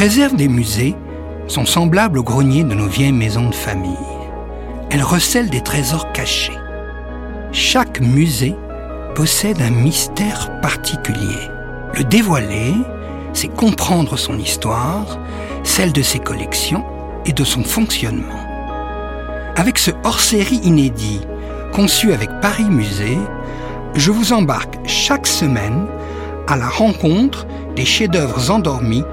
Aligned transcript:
Réserves 0.00 0.34
des 0.34 0.48
musées 0.48 0.96
sont 1.46 1.66
semblables 1.66 2.18
aux 2.18 2.22
greniers 2.22 2.64
de 2.64 2.72
nos 2.72 2.86
vieilles 2.86 3.12
maisons 3.12 3.50
de 3.50 3.54
famille. 3.54 3.92
Elles 4.88 5.02
recèlent 5.02 5.50
des 5.50 5.60
trésors 5.60 6.10
cachés. 6.12 6.56
Chaque 7.52 8.00
musée 8.00 8.56
possède 9.14 9.60
un 9.60 9.68
mystère 9.68 10.58
particulier. 10.62 11.50
Le 11.92 12.04
dévoiler, 12.04 12.72
c'est 13.34 13.54
comprendre 13.54 14.16
son 14.16 14.38
histoire, 14.38 15.18
celle 15.64 15.92
de 15.92 16.00
ses 16.00 16.18
collections 16.18 16.86
et 17.26 17.34
de 17.34 17.44
son 17.44 17.62
fonctionnement. 17.62 18.46
Avec 19.54 19.76
ce 19.78 19.90
hors-série 20.02 20.60
inédit, 20.64 21.20
conçu 21.74 22.14
avec 22.14 22.30
Paris 22.40 22.70
Musée, 22.70 23.18
je 23.94 24.10
vous 24.10 24.32
embarque 24.32 24.78
chaque 24.86 25.26
semaine 25.26 25.84
à 26.46 26.56
la 26.56 26.70
rencontre 26.70 27.46
des 27.76 27.84
chefs-d'œuvre 27.84 28.50
endormis 28.50 29.04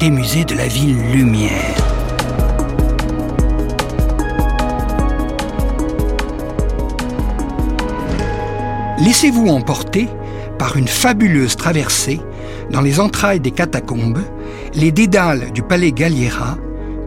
des 0.00 0.10
musées 0.10 0.46
de 0.46 0.54
la 0.54 0.66
ville 0.66 0.96
Lumière. 1.12 1.76
Laissez-vous 8.98 9.48
emporter 9.48 10.08
par 10.58 10.78
une 10.78 10.88
fabuleuse 10.88 11.54
traversée 11.54 12.18
dans 12.70 12.80
les 12.80 12.98
entrailles 12.98 13.40
des 13.40 13.50
catacombes, 13.50 14.22
les 14.72 14.90
dédales 14.90 15.52
du 15.52 15.62
palais 15.62 15.92
Galliera, 15.92 16.56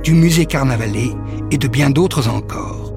du 0.04 0.14
musée 0.14 0.46
Carnavalet 0.46 1.16
et 1.50 1.58
de 1.58 1.68
bien 1.68 1.90
d'autres 1.90 2.30
encore. 2.30 2.94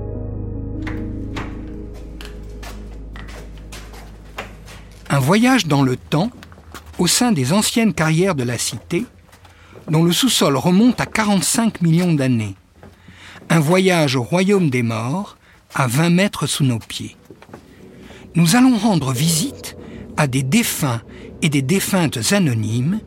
Un 5.09 5.19
voyage 5.21 5.67
dans 5.67 5.83
le 5.83 5.97
temps 5.97 6.31
au 6.99 7.07
sein 7.07 7.33
des 7.33 7.55
anciennes 7.55 7.95
carrières 7.95 8.35
de 8.35 8.43
la 8.45 8.59
cité, 8.59 9.07
dont 9.89 10.03
le 10.03 10.13
sous-sol 10.13 10.57
remonte 10.57 11.01
à 11.01 11.07
45 11.07 11.83
millions 11.83 12.13
d'années. 12.13 12.55
Un 13.49 13.61
voyage 13.61 14.17
au 14.17 14.23
royaume 14.23 14.71
des 14.71 14.83
morts, 14.83 15.37
à 15.75 15.87
20 15.87 16.11
mètres 16.11 16.47
sous 16.47 16.65
nos 16.65 16.79
pieds. 16.79 17.17
Nous 18.35 18.57
allons 18.57 18.77
rendre 18.77 19.13
visite 19.13 19.77
à 20.17 20.27
des 20.27 20.43
défunts 20.43 21.03
et 21.43 21.49
des 21.49 21.63
défuntes 21.63 22.33
anonymes, 22.33 23.01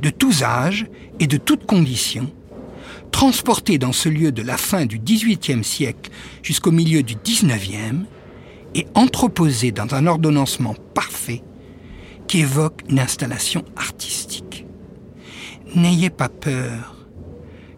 de 0.00 0.10
tous 0.10 0.42
âges 0.42 0.86
et 1.20 1.26
de 1.26 1.36
toutes 1.36 1.66
conditions, 1.66 2.32
transportés 3.10 3.78
dans 3.78 3.92
ce 3.92 4.08
lieu 4.08 4.32
de 4.32 4.42
la 4.42 4.56
fin 4.56 4.86
du 4.86 4.98
XVIIIe 4.98 5.62
siècle 5.62 6.10
jusqu'au 6.42 6.72
milieu 6.72 7.02
du 7.02 7.16
XIXe, 7.16 8.06
et 8.74 8.86
entreposés 8.94 9.70
dans 9.70 9.94
un 9.94 10.06
ordonnancement 10.06 10.74
parfait 10.94 11.42
qui 12.26 12.40
évoque 12.40 12.80
une 12.88 13.00
installation 13.00 13.64
artistique. 13.76 14.51
N'ayez 15.74 16.10
pas 16.10 16.28
peur, 16.28 16.96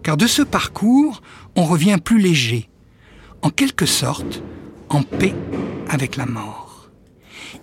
car 0.02 0.16
de 0.16 0.26
ce 0.26 0.42
parcours, 0.42 1.22
on 1.54 1.64
revient 1.64 1.98
plus 2.02 2.18
léger, 2.18 2.68
en 3.42 3.50
quelque 3.50 3.86
sorte 3.86 4.42
en 4.88 5.02
paix 5.02 5.34
avec 5.88 6.16
la 6.16 6.26
mort. 6.26 6.90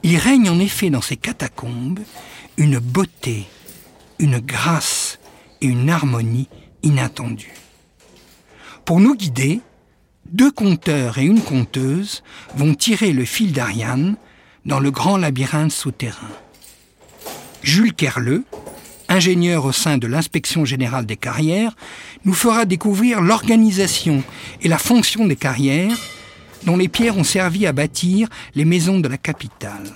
Il 0.03 0.17
règne 0.17 0.49
en 0.49 0.59
effet 0.59 0.89
dans 0.89 1.01
ces 1.01 1.17
catacombes 1.17 1.99
une 2.57 2.79
beauté, 2.79 3.45
une 4.19 4.39
grâce 4.39 5.19
et 5.59 5.67
une 5.67 5.89
harmonie 5.89 6.47
inattendues. 6.81 7.53
Pour 8.85 8.99
nous 8.99 9.15
guider, 9.15 9.59
deux 10.31 10.51
conteurs 10.51 11.17
et 11.17 11.25
une 11.25 11.41
conteuse 11.41 12.23
vont 12.55 12.73
tirer 12.73 13.11
le 13.11 13.25
fil 13.25 13.51
d'Ariane 13.51 14.15
dans 14.65 14.79
le 14.79 14.91
grand 14.91 15.17
labyrinthe 15.17 15.71
souterrain. 15.71 16.31
Jules 17.63 17.93
Kerleux, 17.93 18.45
ingénieur 19.11 19.65
au 19.65 19.71
sein 19.71 19.97
de 19.97 20.07
l'inspection 20.07 20.63
générale 20.65 21.05
des 21.05 21.17
carrières, 21.17 21.75
nous 22.23 22.33
fera 22.33 22.65
découvrir 22.65 23.21
l'organisation 23.21 24.23
et 24.61 24.67
la 24.67 24.77
fonction 24.77 25.27
des 25.27 25.35
carrières 25.35 25.97
dont 26.63 26.77
les 26.77 26.87
pierres 26.87 27.17
ont 27.17 27.23
servi 27.23 27.67
à 27.67 27.73
bâtir 27.73 28.29
les 28.55 28.65
maisons 28.65 28.99
de 28.99 29.07
la 29.07 29.17
capitale. 29.17 29.91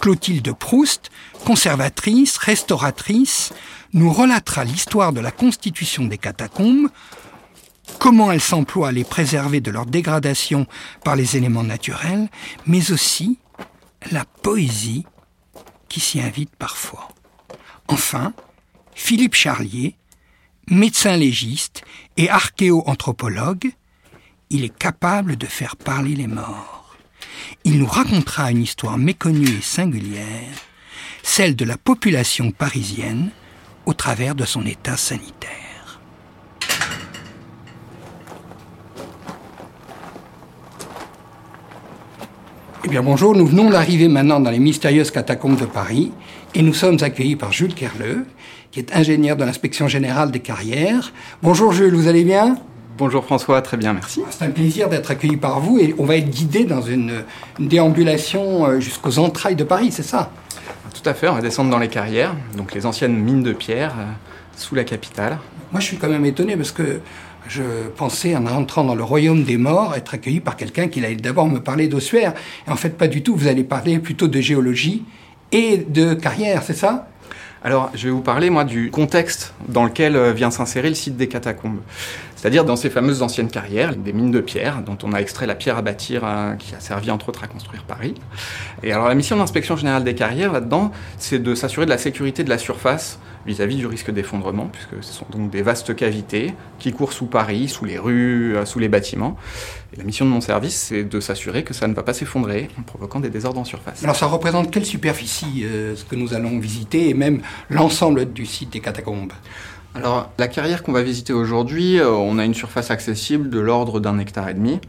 Clotilde 0.00 0.52
Proust, 0.52 1.10
conservatrice, 1.44 2.36
restauratrice, 2.38 3.52
nous 3.92 4.12
relatera 4.12 4.64
l'histoire 4.64 5.12
de 5.12 5.20
la 5.20 5.30
constitution 5.30 6.04
des 6.04 6.18
catacombes, 6.18 6.88
comment 7.98 8.30
elle 8.30 8.40
s'emploie 8.40 8.88
à 8.88 8.92
les 8.92 9.04
préserver 9.04 9.60
de 9.60 9.70
leur 9.70 9.86
dégradation 9.86 10.66
par 11.04 11.16
les 11.16 11.36
éléments 11.36 11.64
naturels, 11.64 12.28
mais 12.66 12.92
aussi 12.92 13.38
la 14.12 14.24
poésie 14.24 15.04
qui 15.88 16.00
s'y 16.00 16.20
invite 16.20 16.54
parfois. 16.56 17.08
Enfin, 17.92 18.32
Philippe 18.94 19.34
Charlier, 19.34 19.96
médecin 20.68 21.16
légiste 21.16 21.82
et 22.16 22.30
archéo-anthropologue, 22.30 23.72
il 24.48 24.62
est 24.62 24.78
capable 24.78 25.34
de 25.36 25.46
faire 25.46 25.74
parler 25.74 26.14
les 26.14 26.28
morts. 26.28 26.96
Il 27.64 27.80
nous 27.80 27.86
racontera 27.86 28.52
une 28.52 28.62
histoire 28.62 28.96
méconnue 28.96 29.58
et 29.58 29.60
singulière, 29.60 30.54
celle 31.24 31.56
de 31.56 31.64
la 31.64 31.76
population 31.76 32.52
parisienne 32.52 33.32
au 33.86 33.92
travers 33.92 34.36
de 34.36 34.44
son 34.44 34.64
état 34.66 34.96
sanitaire. 34.96 36.00
Eh 42.84 42.88
bien 42.88 43.02
bonjour, 43.02 43.34
nous 43.34 43.46
venons 43.46 43.68
d'arriver 43.68 44.06
maintenant 44.06 44.38
dans 44.38 44.50
les 44.50 44.60
mystérieuses 44.60 45.10
catacombes 45.10 45.58
de 45.58 45.66
Paris 45.66 46.12
et 46.54 46.62
nous 46.62 46.74
sommes 46.74 46.98
accueillis 47.00 47.36
par 47.36 47.52
Jules 47.52 47.74
Kerleux, 47.74 48.26
qui 48.70 48.80
est 48.80 48.94
ingénieur 48.94 49.36
de 49.36 49.44
l'inspection 49.44 49.88
générale 49.88 50.30
des 50.30 50.40
carrières. 50.40 51.12
Bonjour 51.42 51.72
Jules, 51.72 51.94
vous 51.94 52.08
allez 52.08 52.24
bien? 52.24 52.58
Bonjour 52.98 53.24
François, 53.24 53.62
très 53.62 53.76
bien, 53.76 53.92
merci. 53.92 54.22
C'est 54.30 54.44
un 54.44 54.50
plaisir 54.50 54.88
d'être 54.88 55.10
accueilli 55.10 55.36
par 55.36 55.60
vous 55.60 55.78
et 55.78 55.94
on 55.98 56.04
va 56.04 56.16
être 56.16 56.28
guidé 56.28 56.64
dans 56.64 56.82
une, 56.82 57.22
une 57.58 57.68
déambulation 57.68 58.66
euh, 58.66 58.80
jusqu'aux 58.80 59.18
entrailles 59.18 59.56
de 59.56 59.64
Paris, 59.64 59.90
c'est 59.92 60.02
ça? 60.02 60.30
Tout 60.92 61.08
à 61.08 61.14
fait, 61.14 61.28
on 61.28 61.34
va 61.34 61.40
descendre 61.40 61.70
dans 61.70 61.78
les 61.78 61.88
carrières, 61.88 62.34
donc 62.56 62.74
les 62.74 62.84
anciennes 62.84 63.16
mines 63.16 63.42
de 63.42 63.52
pierre 63.52 63.94
euh, 63.98 64.04
sous 64.56 64.74
la 64.74 64.84
capitale. 64.84 65.38
Moi 65.72 65.80
je 65.80 65.86
suis 65.86 65.96
quand 65.96 66.08
même 66.08 66.26
étonné 66.26 66.56
parce 66.56 66.72
que 66.72 67.00
je 67.48 67.62
pensais 67.96 68.36
en 68.36 68.44
rentrant 68.44 68.84
dans 68.84 68.94
le 68.94 69.02
royaume 69.02 69.44
des 69.44 69.56
morts 69.56 69.94
être 69.96 70.14
accueilli 70.14 70.40
par 70.40 70.56
quelqu'un 70.56 70.88
qui 70.88 71.02
allait 71.02 71.16
d'abord 71.16 71.46
me 71.46 71.60
parler 71.60 71.88
d'ossuaire. 71.88 72.34
Et 72.66 72.70
en 72.70 72.76
fait 72.76 72.98
pas 72.98 73.08
du 73.08 73.22
tout, 73.22 73.34
vous 73.34 73.46
allez 73.46 73.64
parler 73.64 73.98
plutôt 73.98 74.28
de 74.28 74.40
géologie 74.40 75.04
et 75.52 75.78
de 75.78 76.14
carrière, 76.14 76.62
c'est 76.62 76.74
ça? 76.74 77.08
Alors, 77.62 77.90
je 77.94 78.06
vais 78.06 78.10
vous 78.10 78.22
parler, 78.22 78.48
moi, 78.48 78.64
du 78.64 78.90
contexte 78.90 79.52
dans 79.68 79.84
lequel 79.84 80.16
euh, 80.16 80.32
vient 80.32 80.50
s'insérer 80.50 80.88
le 80.88 80.94
site 80.94 81.18
des 81.18 81.28
catacombes. 81.28 81.80
C'est-à-dire 82.40 82.64
dans 82.64 82.76
ces 82.76 82.88
fameuses 82.88 83.20
anciennes 83.20 83.50
carrières, 83.50 83.94
des 83.94 84.14
mines 84.14 84.30
de 84.30 84.40
pierre, 84.40 84.80
dont 84.80 84.96
on 85.02 85.12
a 85.12 85.18
extrait 85.18 85.46
la 85.46 85.54
pierre 85.54 85.76
à 85.76 85.82
bâtir, 85.82 86.22
euh, 86.24 86.54
qui 86.54 86.74
a 86.74 86.80
servi 86.80 87.10
entre 87.10 87.28
autres 87.28 87.44
à 87.44 87.46
construire 87.46 87.84
Paris. 87.84 88.14
Et 88.82 88.92
alors, 88.92 89.08
la 89.08 89.14
mission 89.14 89.36
de 89.36 89.42
l'inspection 89.42 89.76
générale 89.76 90.04
des 90.04 90.14
carrières, 90.14 90.50
là-dedans, 90.50 90.90
c'est 91.18 91.38
de 91.38 91.54
s'assurer 91.54 91.84
de 91.84 91.90
la 91.90 91.98
sécurité 91.98 92.42
de 92.42 92.48
la 92.48 92.56
surface 92.56 93.18
vis-à-vis 93.44 93.76
du 93.76 93.86
risque 93.86 94.10
d'effondrement, 94.10 94.70
puisque 94.72 95.04
ce 95.04 95.12
sont 95.12 95.26
donc 95.30 95.50
des 95.50 95.60
vastes 95.60 95.94
cavités 95.94 96.54
qui 96.78 96.92
courent 96.92 97.12
sous 97.12 97.26
Paris, 97.26 97.68
sous 97.68 97.84
les 97.84 97.98
rues, 97.98 98.56
euh, 98.56 98.64
sous 98.64 98.78
les 98.78 98.88
bâtiments. 98.88 99.36
Et 99.92 99.98
la 99.98 100.04
mission 100.04 100.24
de 100.24 100.30
mon 100.30 100.40
service, 100.40 100.76
c'est 100.76 101.04
de 101.04 101.20
s'assurer 101.20 101.62
que 101.62 101.74
ça 101.74 101.88
ne 101.88 101.92
va 101.92 102.02
pas 102.02 102.14
s'effondrer 102.14 102.70
en 102.78 102.82
provoquant 102.82 103.20
des 103.20 103.28
désordres 103.28 103.60
en 103.60 103.64
surface. 103.66 104.02
Alors 104.02 104.16
ça 104.16 104.26
représente 104.26 104.70
quelle 104.70 104.86
superficie 104.86 105.64
euh, 105.64 105.94
ce 105.94 106.06
que 106.06 106.16
nous 106.16 106.32
allons 106.32 106.58
visiter 106.58 107.10
et 107.10 107.14
même 107.14 107.42
l'ensemble 107.68 108.32
du 108.32 108.46
site 108.46 108.70
des 108.70 108.80
catacombes? 108.80 109.32
Alors, 109.94 110.30
la 110.38 110.46
carrière 110.48 110.82
qu'on 110.82 110.92
va 110.92 111.02
visiter 111.02 111.32
aujourd'hui, 111.32 111.98
euh, 111.98 112.10
on 112.10 112.38
a 112.38 112.44
une 112.44 112.54
surface 112.54 112.90
accessible 112.90 113.50
de 113.50 113.58
l'ordre 113.58 113.98
d'un 114.00 114.18
hectare 114.18 114.48
et 114.48 114.54
demi. 114.54 114.80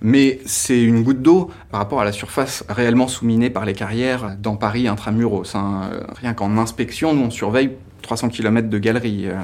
Mais 0.00 0.38
c'est 0.46 0.80
une 0.80 1.02
goutte 1.02 1.22
d'eau 1.22 1.50
par 1.72 1.80
rapport 1.80 2.00
à 2.00 2.04
la 2.04 2.12
surface 2.12 2.62
réellement 2.68 3.08
sous-minée 3.08 3.50
par 3.50 3.64
les 3.64 3.72
carrières 3.74 4.36
dans 4.40 4.54
Paris 4.54 4.86
intramuros. 4.86 5.56
hein. 5.56 5.90
Euh, 5.92 6.00
Rien 6.20 6.34
qu'en 6.34 6.56
inspection, 6.56 7.14
nous 7.14 7.24
on 7.24 7.30
surveille 7.30 7.72
300 8.02 8.28
km 8.28 8.68
de 8.68 8.78
galeries 8.78 9.26
euh, 9.26 9.34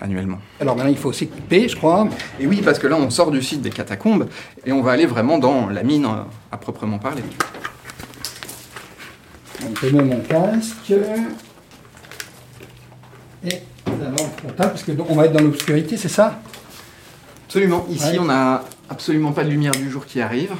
annuellement. 0.00 0.38
Alors 0.58 0.74
maintenant 0.74 0.90
il 0.90 0.96
faut 0.96 1.12
s'équiper, 1.12 1.68
je 1.68 1.76
crois. 1.76 2.08
Et 2.40 2.46
oui, 2.46 2.62
parce 2.64 2.78
que 2.78 2.86
là 2.86 2.96
on 2.96 3.10
sort 3.10 3.30
du 3.30 3.42
site 3.42 3.60
des 3.60 3.68
catacombes 3.68 4.26
et 4.64 4.72
on 4.72 4.80
va 4.80 4.92
aller 4.92 5.04
vraiment 5.04 5.36
dans 5.38 5.68
la 5.68 5.82
mine 5.82 6.06
euh, 6.06 6.22
à 6.50 6.56
proprement 6.56 6.98
parler. 6.98 7.22
Donc, 9.60 9.78
je 9.82 9.94
mets 9.94 10.02
mon 10.02 10.20
casque. 10.20 10.94
Et 13.44 13.60
la 13.86 14.08
lampe 14.10 14.38
frontale, 14.40 14.68
parce 14.70 14.82
qu'on 14.84 15.14
va 15.14 15.26
être 15.26 15.32
dans 15.32 15.42
l'obscurité, 15.42 15.96
c'est 15.96 16.08
ça? 16.08 16.40
Absolument. 17.46 17.86
Ici 17.90 18.04
Ouais. 18.12 18.18
on 18.20 18.24
n'a 18.24 18.64
absolument 18.88 19.32
pas 19.32 19.44
de 19.44 19.50
lumière 19.50 19.72
du 19.72 19.90
jour 19.90 20.06
qui 20.06 20.20
arrive. 20.20 20.52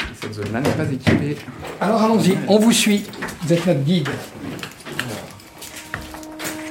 Et 0.00 0.04
cette 0.20 0.34
zone-là 0.34 0.60
n'est 0.60 0.70
pas 0.70 0.84
équipée. 0.90 1.36
Alors 1.80 2.02
allons-y, 2.02 2.36
on 2.48 2.58
vous 2.58 2.72
suit. 2.72 3.04
Vous 3.42 3.52
êtes 3.52 3.66
notre 3.66 3.80
guide. 3.80 4.08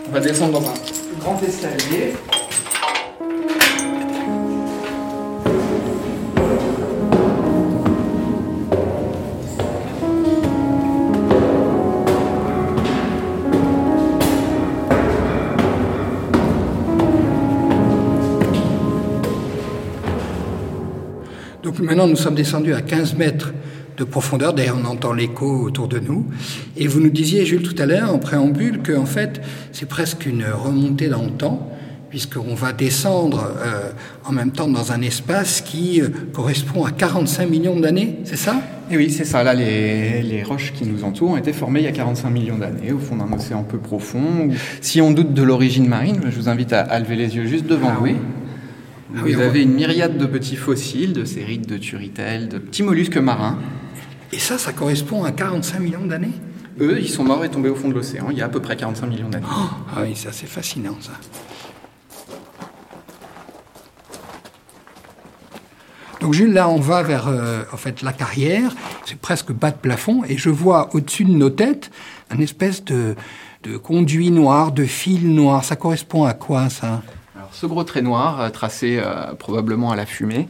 On 0.08 0.12
va 0.12 0.20
descendre 0.20 0.60
dans 0.60 0.70
un 0.70 0.74
grand 1.20 1.42
escalier. 1.42 2.14
Maintenant 21.84 22.08
nous 22.08 22.16
sommes 22.16 22.36
descendus 22.36 22.74
à 22.74 22.82
15 22.82 23.16
mètres 23.16 23.54
de 23.98 24.04
profondeur, 24.04 24.54
d'ailleurs 24.54 24.78
on 24.84 24.86
entend 24.88 25.14
l'écho 25.14 25.46
autour 25.46 25.88
de 25.88 26.00
nous, 26.00 26.26
et 26.78 26.88
vous 26.88 27.00
nous 27.00 27.10
disiez, 27.10 27.46
Jules, 27.46 27.62
tout 27.62 27.80
à 27.80 27.86
l'heure, 27.86 28.14
en 28.14 28.20
préambule, 28.20 28.82
que 28.82 28.94
en 28.94 29.06
fait 29.06 29.42
c'est 29.72 29.88
presque 29.88 30.26
une 30.26 30.46
remontée 30.46 31.10
dans 31.10 31.24
le 31.24 31.32
temps, 31.32 31.70
puisqu'on 32.10 32.54
va 32.54 32.74
descendre 32.74 33.52
euh, 33.58 33.92
en 34.26 34.32
même 34.32 34.52
temps 34.52 34.68
dans 34.68 34.92
un 34.92 35.02
espace 35.02 35.62
qui 35.62 36.00
euh, 36.00 36.10
correspond 36.32 36.86
à 36.86 36.92
45 36.92 37.50
millions 37.50 37.80
d'années, 37.80 38.20
c'est 38.24 38.38
ça? 38.38 38.62
Et 38.92 38.98
oui, 38.98 39.10
c'est 39.10 39.26
ça. 39.26 39.44
Là, 39.44 39.56
les, 39.56 40.22
les, 40.22 40.44
roches 40.44 40.74
qui 40.74 40.86
nous 40.86 41.04
entourent 41.04 41.32
ont 41.32 41.38
été 41.38 41.54
formées 41.54 41.80
il 41.80 41.86
y 41.86 41.88
a 41.88 41.92
45 41.92 42.30
millions 42.30 42.58
d'années, 42.58 42.92
au 42.92 43.00
fond 43.00 43.16
d'un 43.16 43.32
océan 43.34 43.64
peu 43.64 43.80
profond. 43.80 44.50
Si 44.82 45.02
on 45.02 45.12
doute 45.12 45.34
de 45.34 45.42
l'origine 45.42 45.88
marine, 45.88 46.20
je 46.26 46.36
vous 46.36 46.50
invite 46.50 46.74
à, 46.74 46.82
à, 46.82 47.00
lever 47.00 47.16
les 47.16 47.36
yeux 47.36 47.48
juste 47.48 47.66
devant 47.66 47.90
ah, 47.92 47.98
vous. 47.98 48.06
Oui. 48.06 48.16
Vous 49.14 49.20
ah, 49.20 49.24
oui, 49.26 49.36
avez 49.36 49.62
une 49.62 49.74
myriade 49.74 50.18
de 50.18 50.26
petits 50.26 50.56
fossiles, 50.56 51.14
de 51.14 51.24
cérites, 51.24 51.70
de 51.70 51.78
turritelles, 51.78 52.50
de 52.50 52.58
petits 52.58 52.82
mollusques 52.82 53.18
marins. 53.18 53.60
Et 54.32 54.40
ça, 54.40 54.58
ça 54.58 54.74
correspond 54.74 55.24
à 55.24 55.32
45 55.32 55.80
millions 55.80 56.06
d'années? 56.08 56.32
Eux, 56.80 56.98
ils 57.00 57.10
sont 57.10 57.24
morts 57.24 57.46
et 57.46 57.50
tombés 57.50 57.70
au 57.70 57.76
fond 57.76 57.90
de 57.90 57.94
l'océan 57.94 58.30
il 58.32 58.40
y 58.40 58.42
a 58.42 58.46
à 58.46 58.50
peu 58.50 58.60
près 58.60 58.76
45 58.76 59.06
millions 59.06 59.30
d'années. 59.30 59.46
Oh, 59.48 59.70
ah 59.96 60.00
oui, 60.02 60.16
ça 60.16 60.32
c'est 60.32 60.48
fascinant 60.48 60.98
ça. 61.00 61.12
Donc 66.20 66.34
Jules, 66.34 66.54
là, 66.54 66.68
on 66.68 66.80
va 66.80 67.04
vers 67.04 67.28
euh, 67.28 67.62
en 67.72 67.78
fait 67.78 68.02
la 68.02 68.14
carrière. 68.14 68.74
C'est 69.06 69.20
presque 69.20 69.52
bas 69.52 69.70
de 69.70 69.78
plafond, 69.78 70.24
et 70.28 70.38
je 70.38 70.50
vois 70.50 70.90
au-dessus 70.96 71.26
de 71.26 71.34
nos 71.34 71.52
têtes 71.52 71.92
un 72.32 72.40
espèce 72.40 72.84
de, 72.84 73.14
de 73.62 73.78
conduit 73.78 74.32
noir, 74.32 74.72
de 74.72 74.86
fil 74.86 75.36
noir. 75.36 75.64
Ça 75.64 75.76
correspond 75.76 76.24
à 76.24 76.34
quoi 76.34 76.70
ça? 76.70 77.04
Ce 77.54 77.66
gros 77.66 77.84
trait 77.84 78.02
noir, 78.02 78.42
euh, 78.42 78.50
tracé 78.50 79.00
euh, 79.00 79.34
probablement 79.34 79.92
à 79.92 79.96
la 79.96 80.06
fumée, 80.06 80.48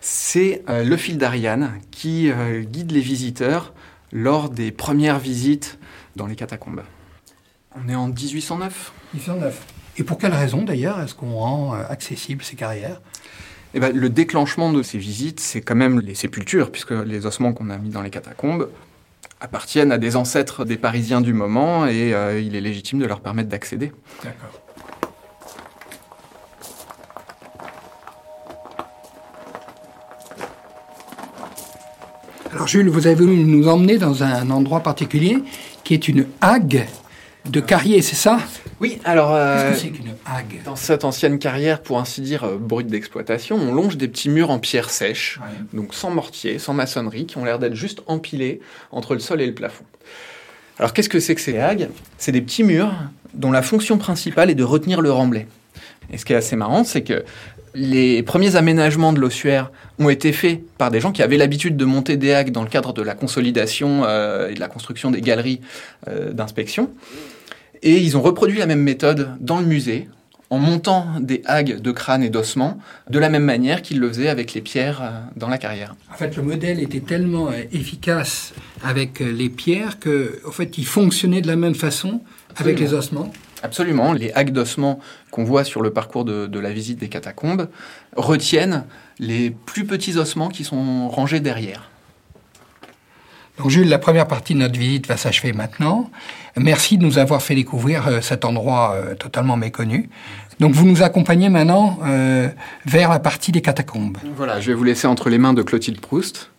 c'est 0.00 0.62
euh, 0.68 0.84
le 0.84 0.96
fil 0.96 1.18
d'Ariane 1.18 1.80
qui 1.90 2.30
euh, 2.30 2.62
guide 2.62 2.92
les 2.92 3.00
visiteurs 3.00 3.72
lors 4.12 4.50
des 4.50 4.72
premières 4.72 5.18
visites 5.18 5.78
dans 6.16 6.26
les 6.26 6.36
catacombes. 6.36 6.82
On 7.74 7.88
est 7.88 7.94
en 7.94 8.08
1809. 8.08 8.92
1809. 9.14 9.62
Et 9.98 10.02
pour 10.02 10.18
quelle 10.18 10.34
raison 10.34 10.62
d'ailleurs 10.62 11.00
est-ce 11.00 11.14
qu'on 11.14 11.34
rend 11.34 11.74
euh, 11.74 11.82
accessible 11.88 12.42
ces 12.42 12.56
carrières? 12.56 13.00
Eh 13.74 13.80
ben, 13.80 13.94
le 13.94 14.08
déclenchement 14.08 14.72
de 14.72 14.82
ces 14.82 14.98
visites, 14.98 15.40
c'est 15.40 15.60
quand 15.60 15.74
même 15.74 16.00
les 16.00 16.14
sépultures, 16.14 16.70
puisque 16.70 16.92
les 16.92 17.26
ossements 17.26 17.52
qu'on 17.52 17.68
a 17.70 17.76
mis 17.76 17.90
dans 17.90 18.02
les 18.02 18.10
catacombes 18.10 18.70
appartiennent 19.40 19.92
à 19.92 19.98
des 19.98 20.16
ancêtres 20.16 20.64
des 20.64 20.78
Parisiens 20.78 21.20
du 21.20 21.34
moment, 21.34 21.86
et 21.86 22.14
euh, 22.14 22.40
il 22.40 22.56
est 22.56 22.60
légitime 22.60 22.98
de 22.98 23.06
leur 23.06 23.20
permettre 23.20 23.50
d'accéder. 23.50 23.92
D'accord. 24.24 24.62
Alors 32.66 32.72
Jules, 32.72 32.88
vous 32.88 33.06
avez 33.06 33.14
voulu 33.14 33.44
nous 33.44 33.68
emmener 33.68 33.96
dans 33.96 34.24
un 34.24 34.50
endroit 34.50 34.80
particulier 34.80 35.38
qui 35.84 35.94
est 35.94 36.08
une 36.08 36.26
hague 36.40 36.88
de 37.44 37.60
carrier, 37.60 38.02
c'est 38.02 38.16
ça? 38.16 38.40
Oui, 38.80 38.98
alors... 39.04 39.32
Euh, 39.32 39.70
Qu'est-ce 39.70 39.84
que 39.84 39.86
c'est 39.86 39.90
qu'une 39.90 40.14
hague? 40.26 40.62
Dans 40.64 40.74
cette 40.74 41.04
ancienne 41.04 41.38
carrière, 41.38 41.80
pour 41.80 42.00
ainsi 42.00 42.22
dire, 42.22 42.42
euh, 42.42 42.56
brute 42.58 42.88
d'exploitation, 42.88 43.54
on 43.54 43.72
longe 43.72 43.96
des 43.96 44.08
petits 44.08 44.28
murs 44.28 44.50
en 44.50 44.58
pierre 44.58 44.90
sèche, 44.90 45.38
ouais. 45.40 45.78
donc 45.78 45.94
sans 45.94 46.10
mortier, 46.10 46.58
sans 46.58 46.74
maçonnerie, 46.74 47.26
qui 47.26 47.38
ont 47.38 47.44
l'air 47.44 47.60
d'être 47.60 47.76
juste 47.76 48.02
empilés 48.08 48.60
entre 48.90 49.14
le 49.14 49.20
sol 49.20 49.40
et 49.40 49.46
le 49.46 49.54
plafond. 49.54 49.84
Alors 50.80 50.92
qu'est-ce 50.92 51.08
que 51.08 51.20
c'est 51.20 51.36
que 51.36 51.40
ces 51.40 51.58
hagues? 51.58 51.88
C'est 52.18 52.32
des 52.32 52.42
petits 52.42 52.64
murs 52.64 52.92
dont 53.32 53.52
la 53.52 53.62
fonction 53.62 53.96
principale 53.96 54.50
est 54.50 54.56
de 54.56 54.64
retenir 54.64 55.02
le 55.02 55.12
remblai. 55.12 55.46
Et 56.12 56.18
ce 56.18 56.24
qui 56.24 56.32
est 56.32 56.36
assez 56.36 56.56
marrant, 56.56 56.82
c'est 56.82 57.02
que 57.02 57.24
les 57.76 58.22
premiers 58.22 58.56
aménagements 58.56 59.12
de 59.12 59.20
l'ossuaire 59.20 59.70
ont 59.98 60.08
été 60.08 60.32
faits 60.32 60.62
par 60.78 60.90
des 60.90 60.98
gens 60.98 61.12
qui 61.12 61.22
avaient 61.22 61.36
l'habitude 61.36 61.76
de 61.76 61.84
monter 61.84 62.16
des 62.16 62.32
hagues 62.32 62.50
dans 62.50 62.62
le 62.62 62.70
cadre 62.70 62.94
de 62.94 63.02
la 63.02 63.14
consolidation 63.14 64.02
euh, 64.04 64.48
et 64.48 64.54
de 64.54 64.60
la 64.60 64.68
construction 64.68 65.10
des 65.10 65.20
galeries 65.20 65.60
euh, 66.08 66.32
d'inspection. 66.32 66.90
Et 67.82 67.98
ils 67.98 68.16
ont 68.16 68.22
reproduit 68.22 68.58
la 68.58 68.66
même 68.66 68.80
méthode 68.80 69.28
dans 69.40 69.60
le 69.60 69.66
musée, 69.66 70.08
en 70.48 70.58
montant 70.58 71.06
des 71.20 71.42
hagues 71.44 71.82
de 71.82 71.92
crâne 71.92 72.22
et 72.22 72.30
d'ossements, 72.30 72.78
de 73.10 73.18
la 73.18 73.28
même 73.28 73.44
manière 73.44 73.82
qu'ils 73.82 74.00
le 74.00 74.08
faisaient 74.08 74.30
avec 74.30 74.54
les 74.54 74.62
pierres 74.62 75.02
euh, 75.02 75.10
dans 75.36 75.48
la 75.48 75.58
carrière. 75.58 75.94
En 76.10 76.16
fait, 76.16 76.34
le 76.34 76.42
modèle 76.42 76.80
était 76.80 77.00
tellement 77.00 77.50
efficace 77.72 78.54
avec 78.82 79.20
les 79.20 79.50
pierres 79.50 79.98
que, 79.98 80.40
en 80.46 80.52
fait, 80.52 80.78
il 80.78 80.86
fonctionnait 80.86 81.42
de 81.42 81.46
la 81.46 81.56
même 81.56 81.74
façon 81.74 82.22
avec 82.56 82.80
Absolument. 82.80 82.90
les 82.90 82.94
ossements. 82.94 83.32
Absolument, 83.62 84.12
les 84.12 84.32
hagues 84.32 84.52
d'ossements 84.52 85.00
qu'on 85.36 85.44
voit 85.44 85.64
sur 85.64 85.82
le 85.82 85.90
parcours 85.92 86.24
de, 86.24 86.46
de 86.46 86.58
la 86.58 86.72
visite 86.72 86.98
des 86.98 87.08
catacombes 87.08 87.68
retiennent 88.16 88.84
les 89.18 89.50
plus 89.50 89.84
petits 89.84 90.16
ossements 90.16 90.48
qui 90.48 90.64
sont 90.64 91.10
rangés 91.10 91.40
derrière. 91.40 91.90
Donc 93.58 93.68
Jules, 93.68 93.88
la 93.88 93.98
première 93.98 94.26
partie 94.26 94.54
de 94.54 94.60
notre 94.60 94.78
visite 94.78 95.06
va 95.06 95.18
s'achever 95.18 95.52
maintenant. 95.52 96.10
Merci 96.56 96.96
de 96.96 97.04
nous 97.04 97.18
avoir 97.18 97.42
fait 97.42 97.54
découvrir 97.54 98.08
euh, 98.08 98.20
cet 98.22 98.46
endroit 98.46 98.94
euh, 98.94 99.14
totalement 99.14 99.58
méconnu. 99.58 100.08
Donc 100.58 100.72
vous 100.72 100.86
nous 100.86 101.02
accompagnez 101.02 101.50
maintenant 101.50 101.98
euh, 102.04 102.48
vers 102.86 103.10
la 103.10 103.18
partie 103.18 103.52
des 103.52 103.60
catacombes. 103.60 104.16
Voilà, 104.36 104.58
je 104.60 104.68
vais 104.68 104.74
vous 104.74 104.84
laisser 104.84 105.06
entre 105.06 105.28
les 105.28 105.36
mains 105.36 105.52
de 105.52 105.62
Clotilde 105.62 106.00
Proust, 106.00 106.50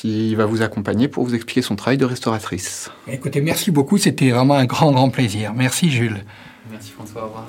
qui 0.00 0.34
va 0.34 0.44
vous 0.44 0.60
accompagner 0.60 1.08
pour 1.08 1.24
vous 1.24 1.34
expliquer 1.34 1.62
son 1.62 1.74
travail 1.74 1.96
de 1.96 2.04
restauratrice. 2.04 2.90
Écoutez, 3.08 3.40
merci 3.40 3.70
beaucoup, 3.70 3.96
c'était 3.96 4.30
vraiment 4.30 4.54
un 4.54 4.66
grand, 4.66 4.92
grand 4.92 5.08
plaisir. 5.08 5.54
Merci 5.54 5.90
Jules. 5.90 6.24
Merci 6.70 6.90
François, 6.90 7.22
au 7.22 7.26
revoir. 7.26 7.46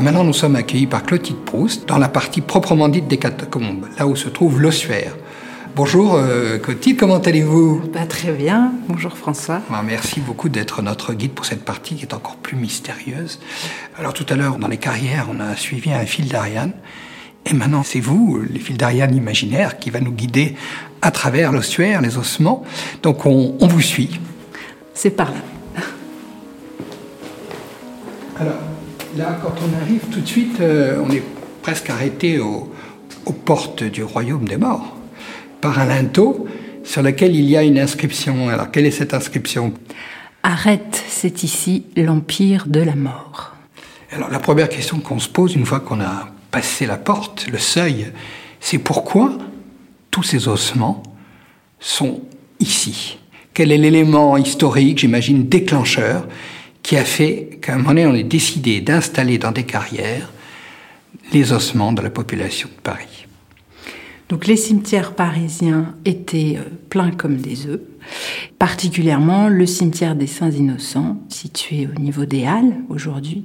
Alors 0.00 0.12
maintenant, 0.14 0.24
nous 0.24 0.32
sommes 0.32 0.56
accueillis 0.56 0.86
par 0.86 1.02
Clotilde 1.02 1.44
Proust 1.44 1.86
dans 1.86 1.98
la 1.98 2.08
partie 2.08 2.40
proprement 2.40 2.88
dite 2.88 3.06
des 3.06 3.18
catacombes, 3.18 3.84
là 3.98 4.06
où 4.06 4.16
se 4.16 4.30
trouve 4.30 4.58
l'ossuaire. 4.58 5.14
Bonjour 5.76 6.14
euh, 6.14 6.56
Clotilde, 6.56 6.98
comment 6.98 7.18
allez-vous? 7.18 7.82
Bah, 7.92 8.06
Très 8.06 8.32
bien, 8.32 8.72
bonjour 8.88 9.14
François. 9.14 9.60
Ah, 9.70 9.82
Merci 9.84 10.20
beaucoup 10.20 10.48
d'être 10.48 10.80
notre 10.80 11.12
guide 11.12 11.32
pour 11.32 11.44
cette 11.44 11.66
partie 11.66 11.96
qui 11.96 12.06
est 12.06 12.14
encore 12.14 12.36
plus 12.36 12.56
mystérieuse. 12.56 13.40
Alors 13.98 14.14
tout 14.14 14.24
à 14.30 14.36
l'heure, 14.36 14.56
dans 14.56 14.68
les 14.68 14.78
carrières, 14.78 15.26
on 15.30 15.38
a 15.38 15.54
suivi 15.54 15.92
un 15.92 16.06
fil 16.06 16.28
d'Ariane. 16.28 16.72
Et 17.44 17.52
maintenant, 17.52 17.82
c'est 17.82 18.00
vous, 18.00 18.40
les 18.50 18.58
fils 18.58 18.78
d'Ariane 18.78 19.14
imaginaires, 19.14 19.78
qui 19.78 19.90
va 19.90 20.00
nous 20.00 20.12
guider 20.12 20.56
à 21.02 21.10
travers 21.10 21.52
l'ossuaire, 21.52 22.00
les 22.00 22.16
ossements. 22.16 22.64
Donc 23.02 23.26
on, 23.26 23.54
on 23.60 23.66
vous 23.66 23.82
suit. 23.82 24.18
C'est 24.94 25.10
par 25.10 25.30
là. 25.30 25.82
Alors, 28.40 28.69
là, 29.16 29.38
quand 29.42 29.54
on 29.62 29.82
arrive 29.82 30.00
tout 30.10 30.20
de 30.20 30.26
suite, 30.26 30.60
euh, 30.60 31.02
on 31.04 31.10
est 31.10 31.22
presque 31.62 31.90
arrêté 31.90 32.38
au- 32.38 32.72
aux 33.26 33.32
portes 33.32 33.82
du 33.84 34.02
royaume 34.02 34.46
des 34.46 34.56
morts 34.56 34.96
par 35.60 35.78
un 35.78 35.86
linteau 35.86 36.46
sur 36.84 37.02
lequel 37.02 37.34
il 37.34 37.44
y 37.44 37.56
a 37.56 37.62
une 37.62 37.78
inscription. 37.78 38.48
Alors, 38.48 38.70
quelle 38.70 38.86
est 38.86 38.90
cette 38.90 39.14
inscription? 39.14 39.72
Arrête, 40.42 41.02
c'est 41.08 41.42
ici 41.42 41.84
l'empire 41.96 42.64
de 42.66 42.80
la 42.80 42.94
mort. 42.94 43.54
Alors, 44.12 44.30
la 44.30 44.38
première 44.38 44.68
question 44.68 44.98
qu'on 45.00 45.18
se 45.18 45.28
pose 45.28 45.54
une 45.54 45.66
fois 45.66 45.80
qu'on 45.80 46.00
a 46.00 46.28
passé 46.50 46.86
la 46.86 46.96
porte, 46.96 47.46
le 47.52 47.58
seuil, 47.58 48.06
c'est 48.58 48.78
pourquoi 48.78 49.32
tous 50.10 50.22
ces 50.22 50.48
ossements 50.48 51.02
sont 51.78 52.22
ici? 52.58 53.18
Quel 53.52 53.70
est 53.70 53.78
l'élément 53.78 54.36
historique, 54.36 54.98
j'imagine, 54.98 55.46
déclencheur, 55.48 56.26
qui 56.82 56.96
a 56.96 57.04
fait 57.04 57.58
qu'à 57.60 57.74
un 57.74 57.78
moment 57.78 57.90
donné, 57.90 58.06
on 58.06 58.14
ait 58.14 58.22
décidé 58.22 58.80
d'installer 58.80 59.38
dans 59.38 59.52
des 59.52 59.64
carrières 59.64 60.30
les 61.32 61.52
ossements 61.52 61.92
de 61.92 62.02
la 62.02 62.10
population 62.10 62.68
de 62.68 62.80
Paris. 62.80 63.26
Donc 64.28 64.46
les 64.46 64.56
cimetières 64.56 65.14
parisiens 65.14 65.94
étaient 66.04 66.56
euh, 66.56 66.62
pleins 66.88 67.10
comme 67.10 67.36
des 67.36 67.66
œufs, 67.66 67.80
particulièrement 68.60 69.48
le 69.48 69.66
cimetière 69.66 70.14
des 70.14 70.28
Saints 70.28 70.52
Innocents, 70.52 71.16
situé 71.28 71.88
au 71.88 72.00
niveau 72.00 72.24
des 72.26 72.46
Halles 72.46 72.76
aujourd'hui, 72.88 73.44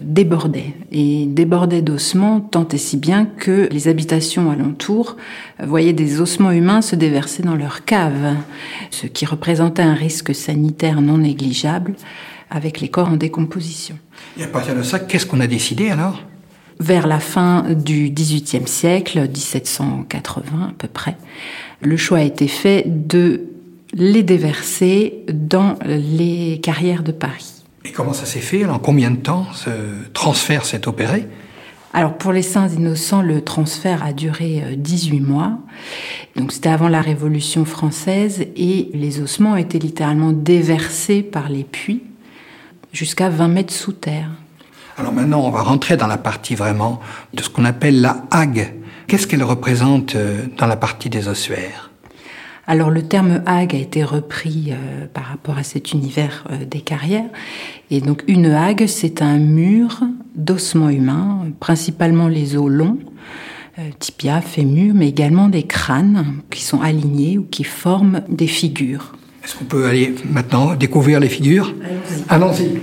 débordait. 0.00 0.74
Et 0.90 1.24
débordait 1.26 1.80
d'ossements 1.80 2.40
tant 2.40 2.68
et 2.68 2.78
si 2.78 2.98
bien 2.98 3.24
que 3.24 3.68
les 3.70 3.88
habitations 3.88 4.50
alentours 4.50 5.16
euh, 5.60 5.66
voyaient 5.66 5.94
des 5.94 6.20
ossements 6.20 6.50
humains 6.50 6.82
se 6.82 6.94
déverser 6.94 7.42
dans 7.42 7.56
leurs 7.56 7.86
caves, 7.86 8.36
ce 8.90 9.06
qui 9.06 9.24
représentait 9.24 9.82
un 9.82 9.94
risque 9.94 10.34
sanitaire 10.34 11.00
non 11.00 11.18
négligeable 11.18 11.94
avec 12.52 12.80
les 12.80 12.88
corps 12.88 13.08
en 13.08 13.16
décomposition. 13.16 13.98
Et 14.38 14.44
à 14.44 14.46
partir 14.46 14.76
de 14.76 14.82
ça, 14.82 15.00
qu'est-ce 15.00 15.26
qu'on 15.26 15.40
a 15.40 15.46
décidé 15.46 15.90
alors? 15.90 16.22
Vers 16.78 17.06
la 17.06 17.20
fin 17.20 17.64
du 17.74 18.10
XVIIIe 18.10 18.66
siècle, 18.66 19.20
1780 19.20 20.68
à 20.70 20.72
peu 20.76 20.88
près, 20.88 21.16
le 21.80 21.96
choix 21.96 22.18
a 22.18 22.22
été 22.22 22.48
fait 22.48 22.84
de 22.86 23.42
les 23.94 24.22
déverser 24.22 25.24
dans 25.32 25.76
les 25.84 26.60
carrières 26.62 27.02
de 27.02 27.12
Paris. 27.12 27.64
Et 27.84 27.90
comment 27.90 28.12
ça 28.12 28.26
s'est 28.26 28.40
fait? 28.40 28.64
En 28.64 28.78
combien 28.78 29.10
de 29.10 29.16
temps 29.16 29.46
ce 29.54 29.70
transfert 30.12 30.64
s'est 30.64 30.86
opéré? 30.88 31.26
Alors 31.94 32.16
pour 32.16 32.32
les 32.32 32.42
saints 32.42 32.68
innocents, 32.68 33.20
le 33.20 33.42
transfert 33.42 34.02
a 34.02 34.12
duré 34.12 34.62
18 34.76 35.20
euh, 35.20 35.24
mois. 35.24 35.58
Donc 36.36 36.52
c'était 36.52 36.70
avant 36.70 36.88
la 36.88 37.02
Révolution 37.02 37.64
française 37.64 38.46
et 38.56 38.88
les 38.94 39.20
ossements 39.20 39.56
étaient 39.56 39.78
littéralement 39.78 40.32
déversés 40.32 41.22
par 41.22 41.50
les 41.50 41.64
puits 41.64 42.02
jusqu'à 42.92 43.28
20 43.28 43.48
mètres 43.48 43.72
sous 43.72 43.92
terre. 43.92 44.30
Alors 44.98 45.12
maintenant, 45.12 45.40
on 45.40 45.50
va 45.50 45.62
rentrer 45.62 45.96
dans 45.96 46.06
la 46.06 46.18
partie 46.18 46.54
vraiment 46.54 47.00
de 47.32 47.42
ce 47.42 47.48
qu'on 47.48 47.64
appelle 47.64 48.00
la 48.00 48.24
hague. 48.30 48.74
Qu'est-ce 49.06 49.26
qu'elle 49.26 49.42
représente 49.42 50.14
euh, 50.14 50.46
dans 50.58 50.66
la 50.66 50.76
partie 50.76 51.08
des 51.10 51.28
ossuaires? 51.28 51.90
Alors 52.66 52.90
le 52.90 53.02
terme 53.02 53.42
hague 53.44 53.74
a 53.74 53.78
été 53.78 54.04
repris 54.04 54.68
euh, 54.70 55.06
par 55.12 55.24
rapport 55.24 55.58
à 55.58 55.64
cet 55.64 55.92
univers 55.92 56.44
euh, 56.50 56.64
des 56.64 56.80
carrières. 56.80 57.28
Et 57.90 58.00
donc 58.00 58.22
une 58.28 58.46
hague, 58.46 58.86
c'est 58.86 59.20
un 59.20 59.38
mur 59.38 60.00
d'ossements 60.36 60.88
humains, 60.88 61.46
principalement 61.58 62.28
les 62.28 62.56
os 62.56 62.70
longs, 62.70 62.98
euh, 63.78 63.82
tibia, 63.98 64.40
fémur, 64.40 64.94
mais 64.94 65.08
également 65.08 65.48
des 65.48 65.64
crânes 65.64 66.40
qui 66.50 66.62
sont 66.62 66.80
alignés 66.80 67.36
ou 67.36 67.44
qui 67.44 67.64
forment 67.64 68.22
des 68.28 68.46
figures. 68.46 69.12
Est-ce 69.44 69.56
qu'on 69.56 69.64
peut 69.64 69.86
aller 69.86 70.14
maintenant 70.24 70.74
découvrir 70.74 71.20
les 71.20 71.28
figures 71.28 71.74
Allons-y. 72.28 72.80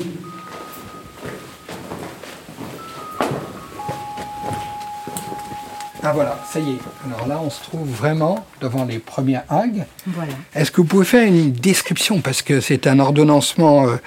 Ah 6.02 6.14
voilà, 6.14 6.40
ça 6.50 6.60
y 6.60 6.72
est. 6.72 6.80
Alors 7.06 7.28
là, 7.28 7.42
on 7.44 7.50
se 7.50 7.62
trouve 7.62 7.88
vraiment 7.88 8.46
devant 8.62 8.86
les 8.86 9.00
premières 9.00 9.44
algues. 9.50 9.86
Voilà. 10.08 10.32
Est-ce 10.56 10.72
que 10.72 10.78
vous 10.78 10.88
pouvez 10.88 11.06
faire 11.06 11.28
une 11.28 11.52
description 11.52 12.22
Parce 12.22 12.42
que 12.42 12.62
c'est 12.62 12.88
un 12.88 13.00
ordonnancement 13.00 13.88
euh, 13.88 13.98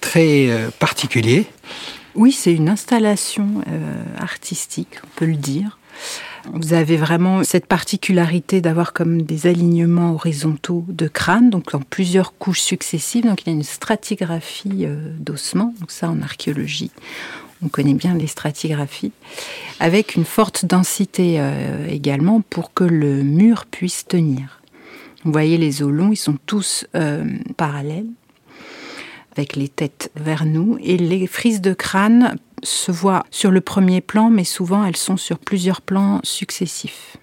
très 0.00 0.48
euh, 0.48 0.70
particulier. 0.78 1.46
Oui, 2.14 2.30
c'est 2.30 2.54
une 2.54 2.68
installation 2.68 3.62
euh, 3.68 4.04
artistique, 4.18 5.00
on 5.02 5.08
peut 5.16 5.26
le 5.26 5.36
dire. 5.36 5.78
Vous 6.52 6.74
avez 6.74 6.96
vraiment 6.96 7.42
cette 7.42 7.66
particularité 7.66 8.60
d'avoir 8.60 8.92
comme 8.92 9.22
des 9.22 9.46
alignements 9.46 10.12
horizontaux 10.12 10.84
de 10.88 11.08
crâne, 11.08 11.50
donc 11.50 11.74
en 11.74 11.80
plusieurs 11.80 12.36
couches 12.36 12.60
successives. 12.60 13.24
Donc 13.24 13.42
il 13.42 13.46
y 13.48 13.50
a 13.50 13.56
une 13.56 13.62
stratigraphie 13.62 14.86
d'ossements, 15.18 15.74
donc 15.80 15.90
ça 15.90 16.10
en 16.10 16.20
archéologie 16.22 16.90
on 17.64 17.68
connaît 17.68 17.94
bien 17.94 18.14
les 18.14 18.26
stratigraphies, 18.26 19.12
avec 19.80 20.14
une 20.14 20.24
forte 20.24 20.66
densité 20.66 21.36
euh, 21.38 21.86
également 21.88 22.42
pour 22.42 22.74
que 22.74 22.84
le 22.84 23.22
mur 23.22 23.64
puisse 23.66 24.06
tenir. 24.06 24.60
Vous 25.24 25.32
voyez 25.32 25.56
les 25.56 25.82
os 25.82 25.90
longs, 25.90 26.12
ils 26.12 26.16
sont 26.16 26.36
tous 26.46 26.86
euh, 26.94 27.24
parallèles, 27.56 28.06
avec 29.36 29.56
les 29.56 29.68
têtes 29.68 30.10
vers 30.16 30.44
nous, 30.44 30.78
et 30.82 30.96
les 30.96 31.26
frises 31.26 31.60
de 31.60 31.74
crâne 31.74 32.36
se 32.62 32.92
voient 32.92 33.24
sur 33.30 33.50
le 33.50 33.60
premier 33.60 34.00
plan, 34.00 34.30
mais 34.30 34.44
souvent 34.44 34.84
elles 34.84 34.96
sont 34.96 35.16
sur 35.16 35.38
plusieurs 35.38 35.82
plans 35.82 36.20
successifs. 36.22 37.16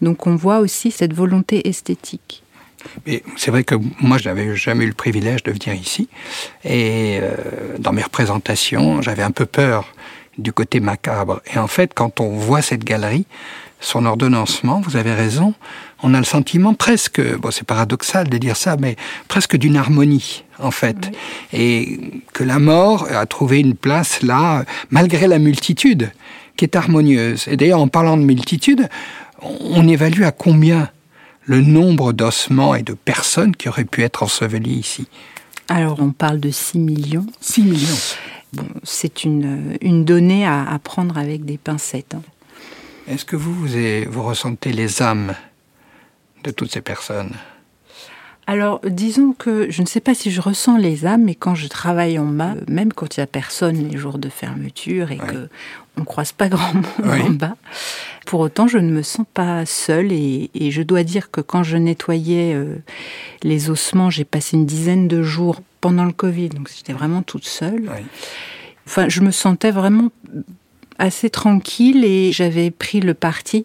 Donc 0.00 0.26
on 0.26 0.36
voit 0.36 0.58
aussi 0.58 0.90
cette 0.90 1.12
volonté 1.12 1.68
esthétique. 1.68 2.42
C'est 3.36 3.50
vrai 3.50 3.62
que 3.62 3.74
moi, 4.00 4.16
je 4.16 4.28
n'avais 4.28 4.56
jamais 4.56 4.84
eu 4.84 4.88
le 4.88 4.94
privilège 4.94 5.42
de 5.42 5.52
venir 5.52 5.74
ici. 5.74 6.08
Et 6.64 7.18
euh, 7.20 7.76
dans 7.78 7.92
mes 7.92 8.02
représentations, 8.02 9.02
j'avais 9.02 9.22
un 9.22 9.32
peu 9.32 9.44
peur 9.44 9.92
du 10.38 10.52
côté 10.52 10.80
macabre. 10.80 11.42
Et 11.52 11.58
en 11.58 11.66
fait, 11.66 11.92
quand 11.92 12.20
on 12.20 12.30
voit 12.30 12.62
cette 12.62 12.84
galerie, 12.84 13.26
son 13.80 14.06
ordonnancement, 14.06 14.80
vous 14.80 14.96
avez 14.96 15.12
raison, 15.12 15.54
on 16.02 16.14
a 16.14 16.18
le 16.18 16.24
sentiment 16.24 16.74
presque, 16.74 17.20
bon 17.38 17.50
c'est 17.50 17.64
paradoxal 17.64 18.28
de 18.28 18.38
dire 18.38 18.56
ça, 18.56 18.76
mais 18.78 18.96
presque 19.28 19.56
d'une 19.56 19.76
harmonie 19.76 20.44
en 20.58 20.70
fait. 20.70 21.10
Et 21.52 22.00
que 22.32 22.44
la 22.44 22.58
mort 22.58 23.06
a 23.10 23.26
trouvé 23.26 23.60
une 23.60 23.74
place 23.74 24.22
là, 24.22 24.64
malgré 24.90 25.26
la 25.26 25.38
multitude, 25.38 26.12
qui 26.56 26.64
est 26.64 26.76
harmonieuse. 26.76 27.48
Et 27.48 27.56
d'ailleurs, 27.56 27.80
en 27.80 27.88
parlant 27.88 28.16
de 28.16 28.22
multitude, 28.22 28.88
on 29.42 29.88
évalue 29.88 30.22
à 30.22 30.32
combien 30.32 30.90
le 31.44 31.60
nombre 31.60 32.12
d'ossements 32.12 32.74
et 32.74 32.82
de 32.82 32.92
personnes 32.92 33.56
qui 33.56 33.68
auraient 33.68 33.84
pu 33.84 34.02
être 34.02 34.22
ensevelies 34.22 34.78
ici 34.78 35.08
Alors, 35.68 35.98
on 36.00 36.10
parle 36.10 36.38
de 36.38 36.50
6 36.50 36.78
millions. 36.78 37.26
6 37.40 37.62
millions 37.62 37.96
bon, 38.52 38.66
C'est 38.82 39.24
une, 39.24 39.78
une, 39.80 40.04
donnée 40.04 40.46
à, 40.46 40.78
prendre 40.82 41.16
avec 41.18 41.44
des 41.44 41.58
pincettes. 41.58 42.14
Hein. 42.14 42.22
Est-ce 43.08 43.24
que 43.24 43.36
vous, 43.36 43.54
vous, 43.54 44.22
ressentez 44.22 44.72
les 44.72 45.02
âmes 45.02 45.34
de 46.44 46.50
toutes 46.50 46.72
ces 46.72 46.80
personnes. 46.80 47.32
Alors, 48.46 48.80
disons 48.84 49.32
que 49.32 49.70
je 49.70 49.80
ne 49.80 49.86
sais 49.86 50.00
pas 50.00 50.12
si 50.12 50.32
je 50.32 50.40
ressens 50.40 50.76
les 50.76 51.06
âmes, 51.06 51.22
mais 51.22 51.36
quand 51.36 51.54
je 51.54 51.68
travaille 51.68 52.18
en 52.18 52.26
bas, 52.26 52.54
même 52.66 52.92
quand 52.92 53.16
il 53.16 53.20
n'y 53.20 53.22
a 53.24 53.28
personne 53.28 53.76
les 53.76 53.96
jours 53.96 54.18
de 54.18 54.28
fermeture 54.28 55.12
et 55.12 55.18
qu'on 55.18 55.26
que 55.26 55.48
on 55.98 56.04
croise 56.04 56.32
pas 56.32 56.48
grand 56.48 56.74
monde 56.74 56.84
en 57.00 57.30
bas, 57.30 57.56
pour 58.26 58.40
autant, 58.40 58.66
je 58.66 58.78
ne 58.78 58.90
me 58.90 59.02
sens 59.02 59.26
pas 59.32 59.64
seule 59.66 60.10
et, 60.10 60.50
je 60.54 60.82
dois 60.82 61.04
dire 61.04 61.30
que 61.30 61.40
quand 61.40 61.62
je 61.62 61.76
nettoyais 61.76 62.54
euh, 62.54 62.82
les 63.44 63.70
ossements, 63.70 64.10
j'ai 64.10 64.24
passé 64.24 64.56
une 64.56 64.66
dizaine 64.66 65.06
de 65.06 65.22
jours 65.22 65.60
pendant 65.80 66.04
le 66.04 66.12
Covid, 66.12 66.48
donc 66.48 66.70
j'étais 66.74 66.92
vraiment 66.92 67.22
toute 67.22 67.46
seule. 67.46 67.88
Enfin, 68.84 69.08
je 69.08 69.20
me 69.20 69.30
sentais 69.30 69.70
vraiment 69.70 70.10
assez 71.00 71.30
tranquille 71.30 72.04
et 72.04 72.30
j'avais 72.30 72.70
pris 72.70 73.00
le 73.00 73.14
parti 73.14 73.64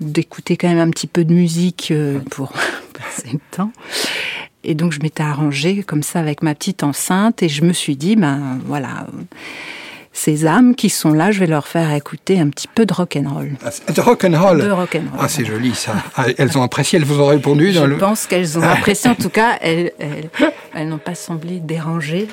d'écouter 0.00 0.56
quand 0.56 0.68
même 0.68 0.78
un 0.78 0.90
petit 0.90 1.06
peu 1.06 1.24
de 1.24 1.32
musique 1.32 1.88
euh, 1.90 2.20
pour 2.30 2.52
passer 2.92 3.30
le 3.32 3.40
temps. 3.50 3.72
Et 4.62 4.74
donc 4.74 4.92
je 4.92 5.00
m'étais 5.00 5.22
arrangée 5.22 5.82
comme 5.82 6.02
ça 6.02 6.20
avec 6.20 6.42
ma 6.42 6.54
petite 6.54 6.82
enceinte 6.82 7.42
et 7.42 7.48
je 7.48 7.64
me 7.64 7.72
suis 7.72 7.96
dit, 7.96 8.16
ben 8.16 8.58
voilà, 8.66 9.06
ces 10.12 10.46
âmes 10.46 10.74
qui 10.74 10.90
sont 10.90 11.12
là, 11.12 11.32
je 11.32 11.40
vais 11.40 11.46
leur 11.46 11.66
faire 11.66 11.92
écouter 11.92 12.38
un 12.38 12.48
petit 12.48 12.68
peu 12.68 12.86
de 12.86 12.94
rock 12.94 13.16
and 13.16 13.28
roll. 13.28 13.52
Ah, 13.64 13.92
de 13.92 14.00
rock 14.00 14.24
and 14.24 14.40
roll. 14.40 14.60
De 14.62 14.70
rock 14.70 14.94
and 14.94 15.10
roll. 15.10 15.20
Ah, 15.20 15.28
c'est 15.28 15.44
joli 15.44 15.74
ça. 15.74 15.96
Ah, 16.16 16.26
elles 16.38 16.56
ont 16.56 16.62
apprécié, 16.62 16.98
elles 16.98 17.04
vous 17.04 17.20
ont 17.20 17.26
répondu. 17.26 17.72
je 17.72 17.94
pense 17.94 18.26
qu'elles 18.26 18.58
ont 18.58 18.62
apprécié. 18.76 19.10
En 19.10 19.16
tout 19.16 19.28
cas, 19.28 19.58
elles, 19.60 19.92
elles 20.74 20.88
n'ont 20.88 20.98
pas 20.98 21.14
semblé 21.14 21.60
dérangées. 21.60 22.28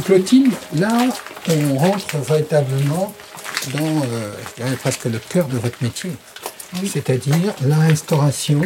Clotilde, 0.00 0.52
là, 0.74 1.08
on 1.48 1.78
rentre 1.78 2.16
véritablement 2.18 3.14
dans 3.72 4.02
euh, 4.60 4.76
presque 4.80 5.04
le 5.04 5.18
cœur 5.18 5.46
de 5.48 5.58
votre 5.58 5.82
métier. 5.82 6.10
C'est-à-dire 6.84 7.54
la 7.62 7.78
restauration 7.78 8.60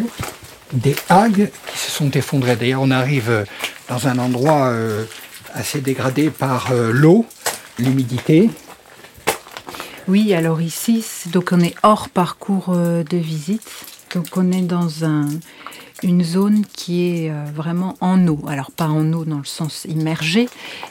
des 0.73 0.97
algues 1.09 1.51
qui 1.73 1.79
se 1.79 1.91
sont 1.91 2.11
effondrées. 2.11 2.57
D'ailleurs, 2.57 2.83
on 2.83 2.91
arrive 2.91 3.31
euh, 3.31 3.45
dans 3.89 4.09
un 4.09 4.19
endroit 4.19 4.69
euh, 4.69 5.05
assez 5.55 5.81
dégradé 5.81 6.31
par 6.31 6.73
l'eau, 6.73 7.27
l'humidité. 7.79 8.51
Oui, 10.07 10.33
alors 10.35 10.61
ici, 10.61 11.05
donc 11.27 11.51
on 11.53 11.61
est 11.61 11.75
hors 11.83 12.09
parcours 12.09 12.75
de 12.75 13.17
visite. 13.17 13.69
Donc 14.15 14.27
on 14.37 14.53
est 14.53 14.63
dans 14.63 15.05
un, 15.05 15.29
une 16.03 16.25
zone 16.25 16.65
qui 16.77 17.09
est 17.09 17.31
euh, 17.31 17.45
vraiment 17.55 17.97
en 18.01 18.27
eau. 18.27 18.41
Alors 18.49 18.71
pas 18.71 18.89
en 18.89 19.13
eau 19.13 19.25
dans 19.25 19.39
le 19.39 19.45
sens 19.45 19.87
immergé, 19.89 20.49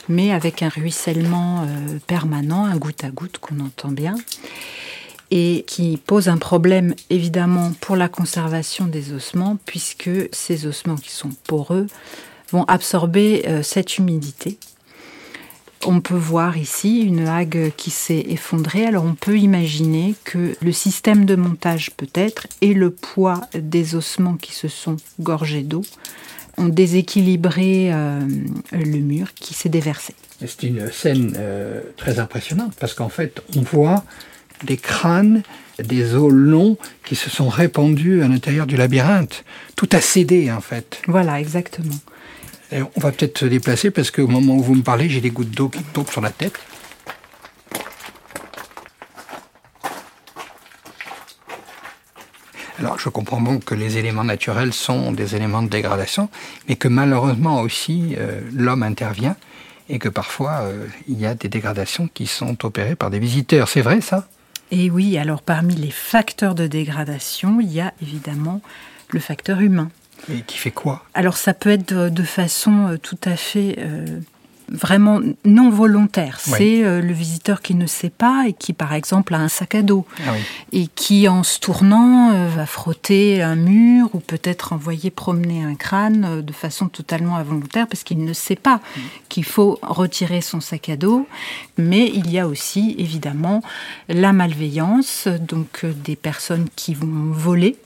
mais 0.08 0.32
avec 0.32 0.64
un 0.64 0.70
ruissellement 0.70 1.64
euh, 1.64 2.00
permanent, 2.08 2.66
un 2.66 2.78
goutte 2.78 3.04
à 3.04 3.10
goutte 3.10 3.38
qu'on 3.40 3.60
entend 3.60 3.90
bien, 3.90 4.16
et 5.32 5.64
qui 5.68 5.98
pose 5.98 6.30
un 6.30 6.38
problème 6.38 6.96
évidemment 7.10 7.72
pour 7.82 7.96
la 7.96 8.10
conservation 8.10 8.86
des 8.86 9.14
ossements, 9.14 9.58
puisque 9.66 10.10
ces 10.32 10.66
ossements 10.66 10.96
qui 10.96 11.12
sont 11.12 11.32
poreux 11.48 11.88
vont 12.52 12.64
absorber 12.64 13.44
euh, 13.48 13.64
cette 13.64 13.98
humidité 13.98 14.58
on 15.86 16.02
peut 16.02 16.16
voir 16.16 16.58
ici 16.58 17.02
une 17.02 17.28
hague 17.28 17.72
qui 17.78 17.90
s'est 17.90 18.26
effondrée. 18.30 18.86
Alors 18.86 19.06
on 19.06 19.16
peut 19.16 19.38
imaginer 19.38 20.16
que 20.24 20.56
le 20.62 20.72
système 20.72 21.26
de 21.26 21.36
montage 21.36 21.92
peut-être 21.92 22.48
et 22.62 22.74
le 22.74 22.92
poids 22.92 23.42
des 23.54 23.96
ossements 23.96 24.36
qui 24.36 24.54
se 24.54 24.68
sont 24.68 24.98
gorgés 25.20 25.64
d'eau 25.64 25.84
ont 26.58 26.68
déséquilibré 26.68 27.90
euh, 27.94 28.20
le 28.74 28.98
mur 29.00 29.34
qui 29.34 29.54
s'est 29.54 29.70
déversé. 29.70 30.14
C'est 30.40 30.64
une 30.64 30.92
scène 30.92 31.34
euh, 31.38 31.82
très 31.96 32.20
impressionnante 32.20 32.74
parce 32.80 32.94
qu'en 32.94 33.10
fait 33.10 33.42
on 33.56 33.62
voit 33.62 34.04
des 34.66 34.76
crânes, 34.76 35.44
des 35.82 36.16
os 36.16 36.32
longs 36.32 36.78
qui 37.06 37.16
se 37.16 37.30
sont 37.30 37.48
répandus 37.48 38.22
à 38.22 38.28
l'intérieur 38.28 38.68
du 38.68 38.76
labyrinthe. 38.76 39.46
Tout 39.78 39.88
a 39.94 40.02
cédé 40.02 40.52
en 40.52 40.60
fait. 40.60 41.02
Voilà, 41.08 41.40
exactement 41.40 41.96
on 42.72 43.00
va 43.00 43.12
peut-être 43.12 43.40
se 43.40 43.46
déplacer 43.46 43.92
parce 43.92 44.12
qu'au 44.12 44.28
moment 44.28 44.56
où 44.56 44.64
vous 44.64 44.76
me 44.76 44.84
parlez, 44.84 45.10
j'ai 45.10 45.22
des 45.22 45.32
gouttes 45.32 45.52
d'eau 45.52 45.70
qui 45.70 45.84
tombent 45.84 46.10
sur 46.10 46.22
la 46.22 46.30
tête. 46.30 46.60
Alors, 52.80 52.98
je 52.98 53.10
comprends 53.10 53.42
bon 53.42 53.60
que 53.60 53.76
les 53.76 53.98
éléments 53.98 54.24
naturels 54.24 54.72
sont 54.72 55.12
des 55.12 55.36
éléments 55.36 55.62
de 55.62 55.68
dégradation, 55.68 56.30
mais 56.68 56.78
que 56.78 56.88
malheureusement 56.88 57.60
aussi 57.60 58.16
euh, 58.18 58.40
l'homme 58.54 58.84
intervient 58.84 59.36
et 59.90 60.00
que 60.00 60.08
parfois 60.08 60.62
euh, 60.62 60.88
il 61.08 61.20
y 61.20 61.26
a 61.26 61.34
des 61.36 61.50
dégradations 61.50 62.08
qui 62.14 62.26
sont 62.26 62.66
opérées 62.66 62.96
par 62.96 63.10
des 63.10 63.20
visiteurs. 63.20 63.68
C'est 63.68 63.82
vrai 63.82 64.00
ça? 64.00 64.30
Et 64.72 64.90
oui, 64.90 65.18
alors 65.18 65.42
parmi 65.42 65.76
les 65.76 65.92
facteurs 65.92 66.56
de 66.56 66.68
dégradation, 66.68 67.60
il 67.60 67.72
y 67.72 67.82
a 67.82 67.94
évidemment 68.02 68.62
le 69.10 69.20
facteur 69.20 69.60
humain. 69.60 69.90
Et 70.32 70.42
qui 70.42 70.58
fait 70.58 70.72
quoi? 70.72 71.04
Alors 71.14 71.38
ça 71.38 71.54
peut 71.54 71.70
être 71.70 71.94
de, 71.94 72.24
façon 72.24 72.88
euh, 72.88 72.98
tout 72.98 73.18
à 73.26 73.36
fait 73.36 73.76
euh, 73.80 74.20
vraiment 74.72 75.20
non 75.46 75.70
volontaire. 75.70 76.40
C'est 76.40 76.84
euh, 76.84 77.02
le 77.02 77.14
visiteur 77.14 77.62
qui 77.62 77.76
ne 77.76 77.86
sait 77.86 78.10
pas 78.10 78.46
et 78.48 78.54
qui, 78.54 78.74
par 78.74 78.94
exemple, 78.94 79.34
a 79.34 79.38
un 79.38 79.48
sac 79.48 79.76
à 79.76 79.82
dos 79.82 80.06
ah 80.28 80.34
et 80.72 80.88
qui, 80.88 81.28
en 81.28 81.44
se 81.44 81.60
tournant, 81.60 82.32
euh, 82.32 82.48
va 82.48 82.66
frotter 82.66 83.42
un 83.42 83.56
mur 83.56 84.10
ou 84.14 84.20
peut-être 84.20 84.74
envoyer 84.74 85.10
promener 85.10 85.64
un 85.64 85.76
crâne 85.76 86.42
de 86.42 86.54
façon 86.54 86.88
totalement 86.88 87.38
involontaire 87.38 87.88
parce 87.88 88.04
qu'il 88.04 88.24
ne 88.24 88.34
sait 88.34 88.56
pas 88.56 88.78
mm. 88.78 89.00
qu'il 89.30 89.46
faut 89.46 89.80
retirer 89.82 90.42
son 90.42 90.62
sac 90.62 90.90
à 90.90 90.96
dos. 90.96 91.28
Mais 91.78 92.12
il 92.14 92.30
y 92.32 92.40
a 92.40 92.48
aussi, 92.48 92.96
évidemment, 92.98 93.62
la 94.08 94.34
malveillance, 94.34 95.28
donc 95.28 95.86
des 95.86 96.16
personnes 96.16 96.68
qui 96.76 96.94
vont 96.94 97.32
voler. 97.32 97.78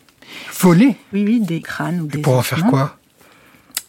Voler 0.60 0.96
Oui, 1.14 1.24
oui, 1.26 1.40
des 1.40 1.62
crânes 1.62 2.02
ou 2.02 2.08
des. 2.08 2.20
Pour 2.20 2.38
en 2.38 2.42
faire 2.42 2.66
quoi? 2.66 2.98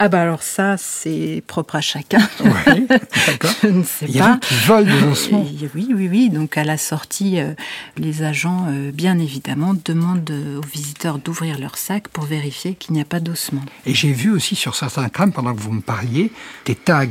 Ah 0.00 0.08
bah 0.08 0.20
alors 0.20 0.42
ça, 0.42 0.76
c'est 0.76 1.42
propre 1.46 1.76
à 1.76 1.80
chacun. 1.80 2.18
Oui, 2.44 2.86
d'accord. 2.88 3.54
Je 3.62 3.68
ne 3.68 3.82
sais 3.84 4.06
Il 4.08 4.16
y 4.16 4.20
a 4.20 4.38
qui 4.38 4.54
volent 4.66 4.92
des 4.92 5.06
ossements. 5.06 5.46
Oui, 5.74 5.88
oui, 5.94 6.08
oui. 6.10 6.30
Donc 6.30 6.58
à 6.58 6.64
la 6.64 6.76
sortie, 6.76 7.38
euh, 7.38 7.54
les 7.96 8.22
agents, 8.22 8.66
euh, 8.68 8.90
bien 8.90 9.18
évidemment, 9.18 9.72
demandent 9.84 10.30
aux 10.30 10.66
visiteurs 10.66 11.18
d'ouvrir 11.18 11.58
leur 11.58 11.78
sac 11.78 12.08
pour 12.08 12.24
vérifier 12.24 12.74
qu'il 12.74 12.94
n'y 12.94 13.00
a 13.00 13.04
pas 13.04 13.20
d'ossements. 13.20 13.64
Et 13.86 13.94
j'ai 13.94 14.12
vu 14.12 14.30
aussi 14.30 14.56
sur 14.56 14.74
certains 14.74 15.08
crânes, 15.08 15.32
pendant 15.32 15.54
que 15.54 15.60
vous 15.60 15.72
me 15.72 15.80
parliez, 15.80 16.32
des 16.64 16.74
tags 16.74 17.06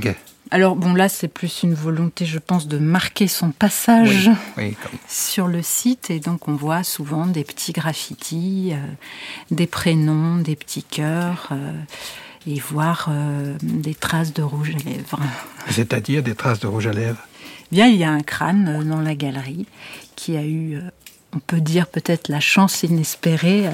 alors 0.53 0.75
bon, 0.75 0.93
là, 0.93 1.09
c'est 1.09 1.27
plus 1.27 1.63
une 1.63 1.73
volonté, 1.73 2.25
je 2.25 2.37
pense, 2.37 2.67
de 2.67 2.77
marquer 2.77 3.27
son 3.27 3.51
passage 3.51 4.29
sur 5.07 5.47
le 5.47 5.61
site. 5.61 6.11
Et 6.11 6.19
donc, 6.19 6.47
on 6.47 6.53
voit 6.55 6.83
souvent 6.83 7.25
des 7.25 7.43
petits 7.43 7.73
graffitis, 7.73 8.73
euh, 8.73 8.77
des 9.49 9.67
prénoms, 9.67 10.37
des 10.37 10.55
petits 10.55 10.83
cœurs 10.83 11.51
et 12.47 12.59
voir 12.59 13.07
euh, 13.09 13.55
des 13.61 13.95
traces 13.95 14.33
de 14.33 14.41
rouge 14.41 14.71
à 14.75 14.89
lèvres. 14.89 15.19
C'est-à-dire 15.69 16.23
des 16.23 16.35
traces 16.35 16.59
de 16.59 16.67
rouge 16.67 16.87
à 16.87 16.93
lèvres? 16.93 17.21
Bien, 17.71 17.87
il 17.87 17.95
y 17.95 18.03
a 18.03 18.11
un 18.11 18.21
crâne 18.21 18.67
euh, 18.67 18.83
dans 18.83 19.01
la 19.01 19.15
galerie 19.15 19.65
qui 20.15 20.37
a 20.37 20.43
eu, 20.43 20.75
euh, 20.75 20.81
on 21.35 21.39
peut 21.39 21.61
dire 21.61 21.87
peut-être 21.87 22.27
la 22.29 22.39
chance 22.39 22.83
inespérée 22.83 23.65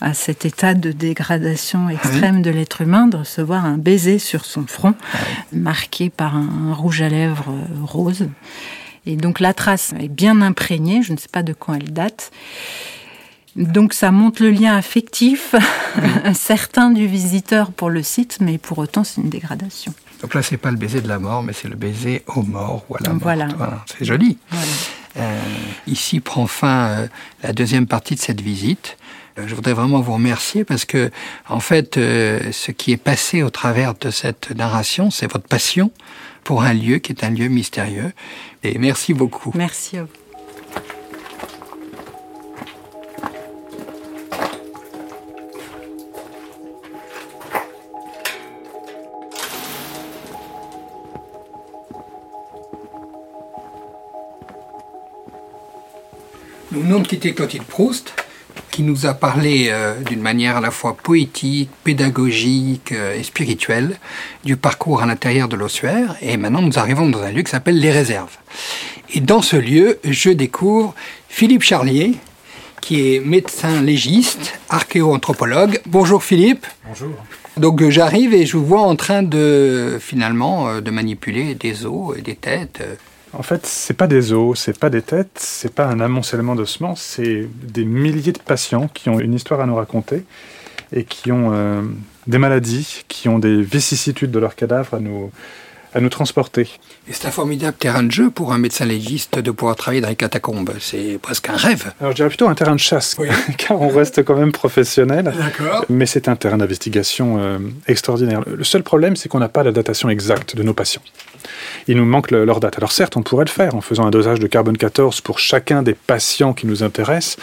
à 0.00 0.14
cet 0.14 0.44
état 0.44 0.74
de 0.74 0.92
dégradation 0.92 1.88
extrême 1.88 2.42
de 2.42 2.50
l'être 2.50 2.80
humain 2.80 3.06
de 3.06 3.18
recevoir 3.18 3.64
un 3.64 3.78
baiser 3.78 4.18
sur 4.18 4.44
son 4.44 4.66
front, 4.66 4.94
marqué 5.52 6.10
par 6.10 6.36
un 6.36 6.72
rouge 6.72 7.02
à 7.02 7.08
lèvres 7.08 7.54
rose. 7.84 8.28
Et 9.06 9.16
donc 9.16 9.40
la 9.40 9.54
trace 9.54 9.94
est 9.98 10.08
bien 10.08 10.42
imprégnée, 10.42 11.02
je 11.02 11.12
ne 11.12 11.18
sais 11.18 11.28
pas 11.30 11.42
de 11.42 11.52
quand 11.52 11.74
elle 11.74 11.92
date. 11.92 12.30
Donc 13.56 13.94
ça 13.94 14.10
montre 14.10 14.42
le 14.42 14.50
lien 14.50 14.76
affectif 14.76 15.54
certain 16.34 16.90
du 16.90 17.06
visiteur 17.06 17.72
pour 17.72 17.90
le 17.90 18.02
site, 18.02 18.38
mais 18.40 18.58
pour 18.58 18.78
autant 18.78 19.04
c'est 19.04 19.20
une 19.20 19.30
dégradation. 19.30 19.92
Donc 20.22 20.34
là 20.34 20.42
c'est 20.42 20.58
pas 20.58 20.70
le 20.70 20.76
baiser 20.76 21.00
de 21.00 21.08
la 21.08 21.18
mort, 21.18 21.42
mais 21.42 21.52
c'est 21.52 21.68
le 21.68 21.76
baiser 21.76 22.22
aux 22.34 22.42
morts 22.42 22.84
ou 22.88 22.96
à 22.96 22.98
la 23.02 23.10
mort. 23.10 23.20
Voilà. 23.22 23.48
C'est 23.86 24.04
joli. 24.04 24.38
Euh, 24.52 24.56
ici 25.86 26.20
prend 26.20 26.46
fin 26.46 26.88
euh, 26.88 27.06
la 27.42 27.52
deuxième 27.52 27.86
partie 27.86 28.14
de 28.14 28.20
cette 28.20 28.40
visite. 28.40 28.96
Euh, 29.38 29.44
je 29.46 29.54
voudrais 29.54 29.72
vraiment 29.72 30.00
vous 30.00 30.14
remercier 30.14 30.64
parce 30.64 30.84
que, 30.84 31.10
en 31.48 31.60
fait, 31.60 31.94
ce 31.96 32.70
qui 32.70 32.92
est 32.92 32.96
passé 32.96 33.42
au 33.42 33.50
travers 33.50 33.94
de 33.94 34.10
cette 34.10 34.50
narration, 34.50 35.10
c'est 35.10 35.30
votre 35.30 35.46
passion 35.46 35.90
pour 36.44 36.62
un 36.62 36.72
lieu 36.72 36.98
qui 36.98 37.12
est 37.12 37.24
un 37.24 37.30
lieu 37.30 37.48
mystérieux. 37.48 38.12
Et 38.62 38.78
merci 38.78 39.14
beaucoup. 39.14 39.52
Merci 39.54 39.98
à 39.98 40.02
vous. 40.02 40.08
Nous 56.72 56.82
venons 56.82 57.00
de 57.00 57.08
quitter 57.08 57.34
Clotilde 57.34 57.64
Proust, 57.64 58.14
qui 58.70 58.84
nous 58.84 59.04
a 59.04 59.14
parlé 59.14 59.70
euh, 59.70 60.00
d'une 60.02 60.20
manière 60.20 60.56
à 60.56 60.60
la 60.60 60.70
fois 60.70 60.96
poétique, 60.96 61.68
pédagogique 61.82 62.92
euh, 62.92 63.18
et 63.18 63.24
spirituelle 63.24 63.98
du 64.44 64.56
parcours 64.56 65.02
à 65.02 65.06
l'intérieur 65.06 65.48
de 65.48 65.56
l'ossuaire. 65.56 66.14
Et 66.22 66.36
maintenant, 66.36 66.62
nous 66.62 66.78
arrivons 66.78 67.08
dans 67.08 67.22
un 67.22 67.32
lieu 67.32 67.42
qui 67.42 67.50
s'appelle 67.50 67.80
Les 67.80 67.90
Réserves. 67.90 68.36
Et 69.12 69.20
dans 69.20 69.42
ce 69.42 69.56
lieu, 69.56 69.98
je 70.04 70.30
découvre 70.30 70.94
Philippe 71.28 71.64
Charlier, 71.64 72.14
qui 72.80 73.16
est 73.16 73.18
médecin 73.18 73.82
légiste, 73.82 74.60
archéoanthropologue. 74.68 75.80
Bonjour 75.86 76.22
Philippe. 76.22 76.68
Bonjour. 76.86 77.10
Donc 77.56 77.82
euh, 77.82 77.90
j'arrive 77.90 78.32
et 78.32 78.46
je 78.46 78.56
vous 78.56 78.64
vois 78.64 78.82
en 78.82 78.94
train 78.94 79.24
de 79.24 79.98
finalement 80.00 80.80
de 80.80 80.90
manipuler 80.92 81.56
des 81.56 81.84
os 81.84 82.16
et 82.16 82.22
des 82.22 82.36
têtes. 82.36 82.80
En 83.32 83.42
fait, 83.42 83.64
c'est 83.64 83.94
pas 83.94 84.08
des 84.08 84.32
os, 84.32 84.58
c'est 84.58 84.78
pas 84.78 84.90
des 84.90 85.02
têtes, 85.02 85.38
c'est 85.38 85.72
pas 85.72 85.86
un 85.86 86.00
amoncellement 86.00 86.56
d'ossements, 86.56 86.96
c'est 86.96 87.48
des 87.62 87.84
milliers 87.84 88.32
de 88.32 88.40
patients 88.40 88.88
qui 88.88 89.08
ont 89.08 89.20
une 89.20 89.34
histoire 89.34 89.60
à 89.60 89.66
nous 89.66 89.76
raconter 89.76 90.24
et 90.92 91.04
qui 91.04 91.30
ont 91.30 91.52
euh, 91.52 91.82
des 92.26 92.38
maladies, 92.38 93.04
qui 93.06 93.28
ont 93.28 93.38
des 93.38 93.62
vicissitudes 93.62 94.32
de 94.32 94.38
leurs 94.40 94.56
cadavres 94.56 94.94
à 94.94 95.00
nous, 95.00 95.30
à 95.94 96.00
nous 96.00 96.08
transporter. 96.08 96.68
C'est 97.10 97.26
un 97.26 97.30
formidable 97.30 97.76
terrain 97.76 98.02
de 98.02 98.10
jeu 98.10 98.30
pour 98.30 98.52
un 98.52 98.58
médecin 98.58 98.84
légiste 98.84 99.38
de 99.38 99.50
pouvoir 99.50 99.76
travailler 99.76 100.00
dans 100.00 100.08
les 100.08 100.16
catacombes. 100.16 100.72
C'est 100.80 101.18
presque 101.20 101.48
un 101.48 101.56
rêve. 101.56 101.92
Alors 102.00 102.12
je 102.12 102.16
dirais 102.16 102.28
plutôt 102.28 102.48
un 102.48 102.54
terrain 102.54 102.74
de 102.74 102.80
chasse, 102.80 103.16
car 103.58 103.80
on 103.80 103.88
reste 103.88 104.24
quand 104.24 104.36
même 104.36 104.52
professionnel. 104.52 105.32
Mais 105.88 106.06
c'est 106.06 106.28
un 106.28 106.36
terrain 106.36 106.58
d'investigation 106.58 107.38
euh, 107.38 107.58
extraordinaire. 107.88 108.42
Le 108.46 108.64
seul 108.64 108.82
problème, 108.82 109.16
c'est 109.16 109.28
qu'on 109.28 109.40
n'a 109.40 109.48
pas 109.48 109.62
la 109.62 109.72
datation 109.72 110.08
exacte 110.08 110.56
de 110.56 110.62
nos 110.62 110.74
patients. 110.74 111.02
Il 111.88 111.96
nous 111.96 112.04
manque 112.04 112.30
leur 112.30 112.60
date. 112.60 112.76
Alors 112.78 112.92
certes, 112.92 113.16
on 113.16 113.22
pourrait 113.22 113.46
le 113.46 113.50
faire 113.50 113.74
en 113.74 113.80
faisant 113.80 114.06
un 114.06 114.10
dosage 114.10 114.38
de 114.38 114.46
carbone 114.46 114.76
14 114.76 115.20
pour 115.22 115.38
chacun 115.38 115.82
des 115.82 115.94
patients 115.94 116.52
qui 116.52 116.66
nous 116.66 116.82
intéressent, 116.82 117.36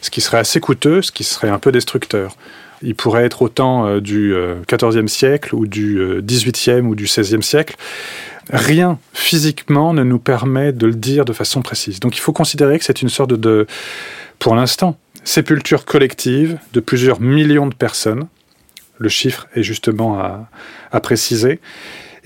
ce 0.00 0.10
qui 0.10 0.20
serait 0.20 0.38
assez 0.38 0.60
coûteux, 0.60 1.02
ce 1.02 1.12
qui 1.12 1.24
serait 1.24 1.48
un 1.48 1.58
peu 1.58 1.72
destructeur. 1.72 2.36
Il 2.82 2.94
pourrait 2.94 3.24
être 3.24 3.42
autant 3.42 3.86
euh, 3.86 4.00
du 4.00 4.34
XIVe 4.68 5.04
euh, 5.04 5.06
siècle 5.06 5.54
ou 5.54 5.66
du 5.66 5.98
XVIIIe 6.20 6.80
euh, 6.80 6.82
ou 6.82 6.94
du 6.94 7.04
XVIe 7.04 7.42
siècle. 7.42 7.76
Rien 8.50 8.98
physiquement 9.12 9.92
ne 9.92 10.04
nous 10.04 10.18
permet 10.18 10.72
de 10.72 10.86
le 10.86 10.94
dire 10.94 11.24
de 11.24 11.32
façon 11.32 11.62
précise. 11.62 12.00
Donc 12.00 12.16
il 12.16 12.20
faut 12.20 12.32
considérer 12.32 12.78
que 12.78 12.84
c'est 12.84 13.02
une 13.02 13.08
sorte 13.08 13.32
de, 13.32 13.66
pour 14.38 14.54
l'instant, 14.54 14.98
sépulture 15.24 15.84
collective 15.84 16.58
de 16.72 16.80
plusieurs 16.80 17.20
millions 17.20 17.66
de 17.66 17.74
personnes. 17.74 18.28
Le 18.98 19.08
chiffre 19.08 19.48
est 19.54 19.62
justement 19.62 20.20
à, 20.20 20.48
à 20.92 21.00
préciser. 21.00 21.60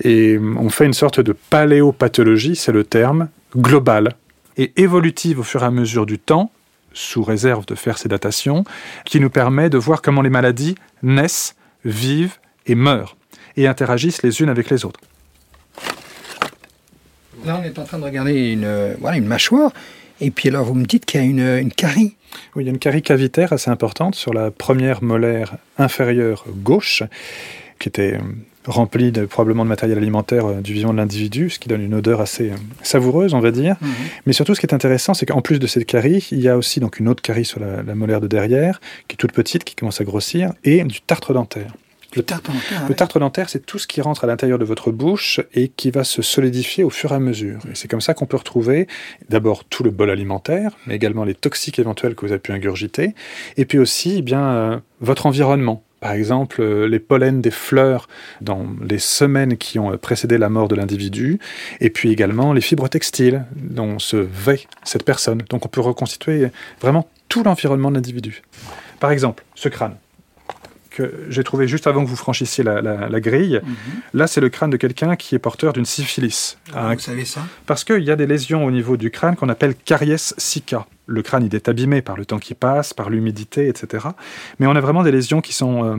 Et 0.03 0.39
on 0.39 0.69
fait 0.69 0.85
une 0.85 0.93
sorte 0.93 1.19
de 1.19 1.33
paléopathologie, 1.49 2.55
c'est 2.55 2.71
le 2.71 2.83
terme, 2.83 3.29
globale 3.55 4.15
et 4.57 4.71
évolutive 4.77 5.39
au 5.39 5.43
fur 5.43 5.63
et 5.63 5.65
à 5.65 5.71
mesure 5.71 6.05
du 6.05 6.19
temps, 6.19 6.51
sous 6.93 7.23
réserve 7.23 7.65
de 7.65 7.75
faire 7.75 7.97
ces 7.97 8.09
datations, 8.09 8.63
qui 9.05 9.19
nous 9.19 9.29
permet 9.29 9.69
de 9.69 9.77
voir 9.77 10.01
comment 10.01 10.21
les 10.21 10.29
maladies 10.29 10.75
naissent, 11.03 11.55
vivent 11.85 12.37
et 12.65 12.75
meurent, 12.75 13.17
et 13.57 13.67
interagissent 13.67 14.23
les 14.23 14.41
unes 14.41 14.49
avec 14.49 14.69
les 14.69 14.85
autres. 14.85 14.99
Là, 17.45 17.59
on 17.59 17.63
est 17.63 17.79
en 17.79 17.85
train 17.85 17.97
de 17.97 18.03
regarder 18.03 18.51
une, 18.51 18.95
voilà, 18.99 19.17
une 19.17 19.25
mâchoire, 19.25 19.71
et 20.19 20.29
puis 20.29 20.49
alors 20.49 20.65
vous 20.65 20.75
me 20.75 20.85
dites 20.85 21.05
qu'il 21.05 21.21
y 21.21 21.23
a 21.23 21.25
une, 21.25 21.39
une 21.39 21.71
carie. 21.71 22.15
Oui, 22.55 22.63
il 22.63 22.67
y 22.67 22.69
a 22.69 22.71
une 22.71 22.79
carie 22.79 23.01
cavitaire 23.01 23.51
assez 23.51 23.71
importante 23.71 24.15
sur 24.15 24.33
la 24.33 24.51
première 24.51 25.03
molaire 25.03 25.55
inférieure 25.77 26.45
gauche, 26.47 27.03
qui 27.79 27.89
était 27.89 28.19
rempli 28.65 29.11
de, 29.11 29.25
probablement 29.25 29.63
de 29.63 29.69
matériel 29.69 29.97
alimentaire 29.97 30.45
euh, 30.45 30.61
du 30.61 30.73
vivant 30.73 30.91
de 30.91 30.97
l'individu, 30.97 31.49
ce 31.49 31.59
qui 31.59 31.69
donne 31.69 31.81
une 31.81 31.93
odeur 31.93 32.21
assez 32.21 32.51
euh, 32.51 32.55
savoureuse, 32.83 33.33
on 33.33 33.39
va 33.39 33.51
dire. 33.51 33.75
Mhm. 33.81 33.89
Mais 34.25 34.33
surtout, 34.33 34.55
ce 34.55 34.59
qui 34.59 34.65
est 34.65 34.73
intéressant, 34.73 35.13
c'est 35.13 35.25
qu'en 35.25 35.41
plus 35.41 35.59
de 35.59 35.67
cette 35.67 35.85
carie, 35.85 36.27
il 36.31 36.41
y 36.41 36.49
a 36.49 36.57
aussi 36.57 36.79
donc 36.79 36.99
une 36.99 37.07
autre 37.07 37.21
carie 37.21 37.45
sur 37.45 37.59
la, 37.59 37.95
molaire 37.95 38.21
de 38.21 38.27
derrière, 38.27 38.79
qui 39.07 39.15
est 39.15 39.17
toute 39.17 39.31
petite, 39.31 39.63
qui 39.63 39.75
commence 39.75 40.01
à 40.01 40.03
grossir, 40.03 40.53
et 40.63 40.83
du 40.83 41.01
tartre 41.01 41.33
dentaire. 41.33 41.73
Le 42.15 42.23
tartre 42.23 42.51
dentaire, 42.51 42.87
le 42.89 42.95
tartre 42.95 43.19
dentaire, 43.19 43.49
c'est 43.49 43.65
tout 43.65 43.79
ce 43.79 43.87
qui 43.87 44.01
rentre 44.01 44.25
à 44.25 44.27
l'intérieur 44.27 44.59
de 44.59 44.65
votre 44.65 44.91
bouche 44.91 45.39
et 45.53 45.69
qui 45.69 45.91
va 45.91 46.03
se 46.03 46.21
solidifier 46.21 46.83
au 46.83 46.89
fur 46.89 47.13
et 47.13 47.15
à 47.15 47.19
mesure. 47.19 47.59
Et 47.71 47.75
c'est 47.75 47.87
comme 47.87 48.01
ça 48.01 48.13
qu'on 48.13 48.25
peut 48.25 48.35
retrouver 48.35 48.87
d'abord 49.29 49.63
tout 49.63 49.81
le 49.83 49.91
bol 49.91 50.09
alimentaire, 50.09 50.75
mais 50.87 50.95
également 50.95 51.23
les 51.23 51.35
toxiques 51.35 51.79
éventuels 51.79 52.15
que 52.15 52.25
vous 52.25 52.33
avez 52.33 52.41
pu 52.41 52.51
ingurgiter, 52.51 53.15
et 53.55 53.63
puis 53.63 53.79
aussi 53.79 54.15
eh 54.17 54.21
bien 54.21 54.43
euh, 54.43 54.77
votre 54.99 55.25
environnement 55.25 55.85
par 56.01 56.13
exemple, 56.13 56.61
euh, 56.61 56.87
les 56.87 56.99
pollens 56.99 57.39
des 57.41 57.51
fleurs 57.51 58.09
dans 58.41 58.65
les 58.81 58.97
semaines 58.97 59.55
qui 59.55 59.77
ont 59.77 59.95
précédé 59.97 60.39
la 60.39 60.49
mort 60.49 60.67
de 60.67 60.75
l'individu, 60.75 61.39
et 61.79 61.91
puis 61.91 62.11
également 62.11 62.53
les 62.53 62.61
fibres 62.61 62.89
textiles 62.89 63.45
dont 63.55 63.99
se 63.99 64.17
vêt 64.17 64.65
cette 64.83 65.05
personne. 65.05 65.43
Donc 65.49 65.63
on 65.65 65.69
peut 65.69 65.79
reconstituer 65.79 66.47
vraiment 66.81 67.07
tout 67.29 67.43
l'environnement 67.43 67.91
de 67.91 67.95
l'individu. 67.95 68.41
Par 68.99 69.11
exemple, 69.11 69.43
ce 69.53 69.69
crâne. 69.69 69.95
que 70.89 71.27
j'ai 71.29 71.43
trouvé 71.43 71.67
juste 71.67 71.85
avant 71.85 72.03
que 72.03 72.09
vous 72.09 72.15
franchissiez 72.15 72.63
la, 72.63 73.19
grille, 73.19 73.61
mhm. 73.63 73.75
là, 74.15 74.25
c'est 74.25 74.41
le 74.41 74.49
crâne 74.49 74.71
de 74.71 74.77
quelqu'un 74.77 75.15
qui 75.15 75.35
est 75.35 75.39
porteur 75.39 75.71
d'une 75.71 75.85
syphilis. 75.85 76.57
Ah, 76.73 76.93
vous 76.95 76.99
savez 76.99 77.25
ça? 77.25 77.41
Parce 77.67 77.83
qu'il 77.83 78.03
y 78.03 78.11
a 78.11 78.15
des 78.15 78.25
lésions 78.25 78.65
au 78.65 78.71
niveau 78.71 78.97
du 78.97 79.11
crâne 79.11 79.35
qu'on 79.35 79.49
appelle 79.49 79.75
caries 79.75 80.33
sicca 80.37 80.87
le 81.05 81.21
crâne 81.21 81.47
est 81.51 81.67
abîmé 81.67 82.01
par 82.01 82.15
le 82.15 82.25
temps 82.25 82.39
qui 82.39 82.53
passe, 82.53 82.93
par 82.93 83.09
l'humidité, 83.09 83.67
etc. 83.67 84.07
Mais 84.59 84.67
on 84.67 84.75
a 84.75 84.81
vraiment 84.81 85.03
des 85.03 85.11
lésions 85.11 85.41
qui 85.41 85.53
sont 85.53 85.85
euh, 85.85 85.97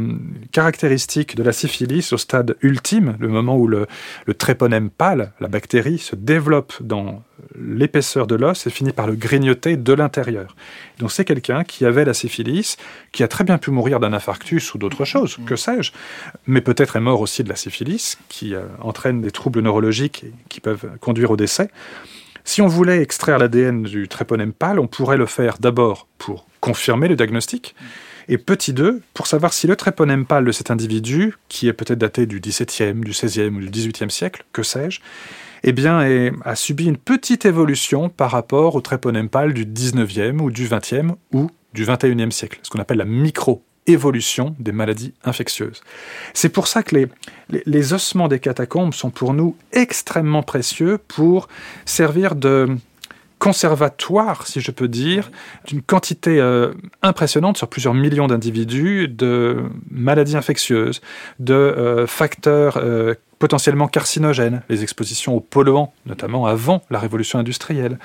caractéristiques 0.53 1.37
de 1.37 1.43
la 1.43 1.53
syphilis 1.53 2.13
au 2.13 2.19
stade 2.19 2.57
ultime, 2.63 3.17
le 3.19 3.29
moment 3.29 3.57
où 3.57 3.67
le, 3.67 3.87
le 4.27 4.35
tréponème 4.35 4.91
pâle, 4.91 5.33
la 5.41 5.49
bactérie, 5.49 5.99
se 5.99 6.17
développe 6.17 6.75
dans 6.81 7.23
l'épaisseur 7.59 8.27
de 8.27 8.35
l'os 8.35 8.67
et 8.67 8.71
finit 8.71 8.93
par 8.93 9.07
le 9.07 9.15
grignoter 9.15 9.77
de 9.77 9.93
l'intérieur. 9.93 10.57
Donc 10.99 11.13
c'est 11.13 11.25
quelqu'un 11.25 11.65
qui 11.65 11.85
avait 11.85 12.05
la 12.05 12.15
syphilis, 12.15 12.77
qui 13.13 13.23
a 13.23 13.29
très 13.29 13.45
bien 13.45 13.59
pu 13.59 13.71
mourir 13.71 14.01
d'un 14.01 14.13
infarctus 14.13 14.75
ou 14.75 14.79
d'autre 14.79 15.05
chose, 15.05 15.39
que 15.47 15.57
sais-je, 15.57 15.93
mais 16.47 16.61
peut-être 16.61 16.97
est 16.97 17.01
mort 17.01 17.21
aussi 17.21 17.43
de 17.43 17.49
la 17.49 17.57
syphilis, 17.57 18.19
qui 18.29 18.55
euh, 18.55 18.63
entraîne 18.81 19.21
des 19.21 19.31
troubles 19.31 19.61
neurologiques 19.61 20.25
qui 20.49 20.61
peuvent 20.61 20.87
conduire 21.01 21.31
au 21.31 21.37
décès. 21.37 21.71
Si 22.45 22.61
on 22.61 22.67
voulait 22.67 23.03
extraire 23.03 23.39
l'ADN 23.39 23.85
du 23.85 24.09
tréponème 24.09 24.53
pâle, 24.53 24.79
on 24.79 24.87
pourrait 24.87 25.17
le 25.17 25.27
faire 25.27 25.59
d'abord 25.59 26.09
pour 26.19 26.47
confirmer 26.61 27.09
le 27.09 27.17
diagnostic, 27.17 27.75
et 28.29 28.39
petit 28.39 28.73
2, 28.73 29.01
pour 29.15 29.27
savoir 29.27 29.53
si 29.53 29.67
le 29.67 29.77
tréponème 29.77 30.27
pâle 30.27 30.45
de 30.45 30.53
cet 30.53 30.71
individu, 30.71 31.35
qui 31.49 31.69
est 31.69 31.73
peut-être 31.73 31.99
daté 31.99 32.27
du 32.27 32.41
XVIIe, 32.41 32.95
du 32.95 33.11
XVIe 33.11 33.49
ou 33.49 33.61
du 33.61 33.71
XVIIIe 33.71 34.11
siècle, 34.11 34.45
que 34.53 34.63
sais-je, 34.63 35.01
eh 35.65 35.73
bien, 35.73 36.33
a 36.45 36.57
subi 36.57 36.87
une 36.87 36.97
petite 36.97 37.45
évolution 37.45 38.09
par 38.09 38.31
rapport 38.31 38.75
au 38.75 38.81
tréponème 38.81 39.29
pâle 39.29 39.55
du 39.55 39.65
XIXe 39.65 40.41
ou 40.41 40.51
du 40.51 40.69
XXe 40.69 41.15
ou 41.33 41.51
du 41.73 41.87
XXIe 41.87 42.33
siècle, 42.33 42.59
ce 42.63 42.71
qu'on 42.71 42.81
appelle 42.81 42.99
la 42.99 43.05
micro 43.05 43.65
évolution 43.87 44.55
des 44.59 44.73
maladies 44.73 45.15
infectieuses. 45.25 45.83
C'est 46.35 46.49
pour 46.49 46.67
ça 46.67 46.83
que 46.83 47.09
les, 47.67 47.93
ossements 47.93 48.29
des 48.29 48.39
catacombes 48.39 48.95
sont 48.95 49.11
pour 49.11 49.35
nous 49.35 49.57
extrêmement 49.73 50.43
précieux 50.43 50.99
pour 50.99 51.49
servir 51.85 52.35
de 52.35 52.77
conservatoire, 53.39 54.47
si 54.47 54.61
je 54.61 54.71
peux 54.71 54.87
dire, 54.87 55.33
d'une 55.67 55.83
quantité 55.83 56.41
euh, 56.41 56.75
impressionnante 57.03 57.57
sur 57.57 57.67
plusieurs 57.67 57.93
millions 57.93 58.29
d'individus 58.29 59.09
de 59.09 59.65
maladies 59.91 60.37
infectieuses, 60.37 61.01
de 61.41 61.53
euh, 61.53 62.07
facteurs 62.07 62.77
euh, 62.77 63.15
potentiellement 63.43 63.89
carcinogènes, 63.89 64.63
les 64.69 64.85
expositions 64.85 65.35
aux 65.35 65.41
polluants, 65.41 65.93
notamment 66.07 66.47
avant 66.47 66.81
la 66.91 67.01
révolution 67.01 67.41
industrielle. 67.41 67.99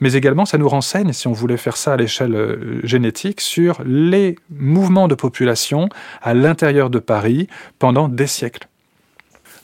Mais 0.00 0.12
également, 0.12 0.44
ça 0.44 0.58
nous 0.58 0.68
renseigne, 0.68 1.14
si 1.14 1.28
on 1.28 1.32
voulait 1.32 1.56
faire 1.56 1.78
ça 1.78 1.94
à 1.94 1.96
l'échelle 1.96 2.34
euh, 2.34 2.78
génétique, 2.84 3.40
sur 3.40 3.80
les 3.86 4.36
mouvements 4.50 5.08
de 5.08 5.14
population 5.14 5.88
à 6.20 6.34
l'intérieur 6.34 6.90
de 6.90 6.98
Paris 6.98 7.48
pendant 7.78 8.06
des 8.06 8.26
siècles. 8.26 8.68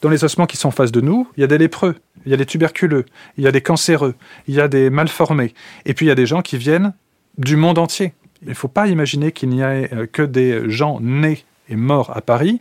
Dans 0.01 0.09
les 0.09 0.25
ossements 0.25 0.47
qui 0.47 0.57
sont 0.57 0.71
face 0.71 0.93
de 0.93 1.03
nous, 1.03 1.29
il 1.37 1.43
y 1.43 1.45
a 1.45 1.47
des 1.47 1.59
lépreux, 1.59 1.97
il 2.25 2.31
y 2.31 2.35
a 2.35 2.39
des 2.39 2.47
tuberculeux, 2.47 3.05
il 3.37 3.45
y 3.45 3.47
a 3.47 3.53
des 3.53 3.61
cancéreux, 3.61 4.15
il 4.47 4.55
y 4.55 4.63
a 4.63 4.69
des 4.69 4.89
malformés, 4.89 5.53
et 5.85 5.93
puis 5.93 6.07
il 6.07 6.09
y 6.09 6.13
a 6.13 6.15
des 6.15 6.25
gens 6.25 6.41
qui 6.41 6.57
viennent 6.57 6.95
du 7.37 7.57
monde 7.57 7.77
entier. 7.77 8.15
Il 8.41 8.49
ne 8.49 8.55
faut 8.55 8.69
pas 8.69 8.87
imaginer 8.87 9.31
qu'il 9.33 9.51
n'y 9.51 9.61
ait 9.61 9.93
euh, 9.93 10.07
que 10.07 10.23
des 10.23 10.71
gens 10.71 11.01
nés 11.03 11.45
et 11.69 11.77
morts 11.77 12.17
à 12.17 12.21
Paris. 12.21 12.61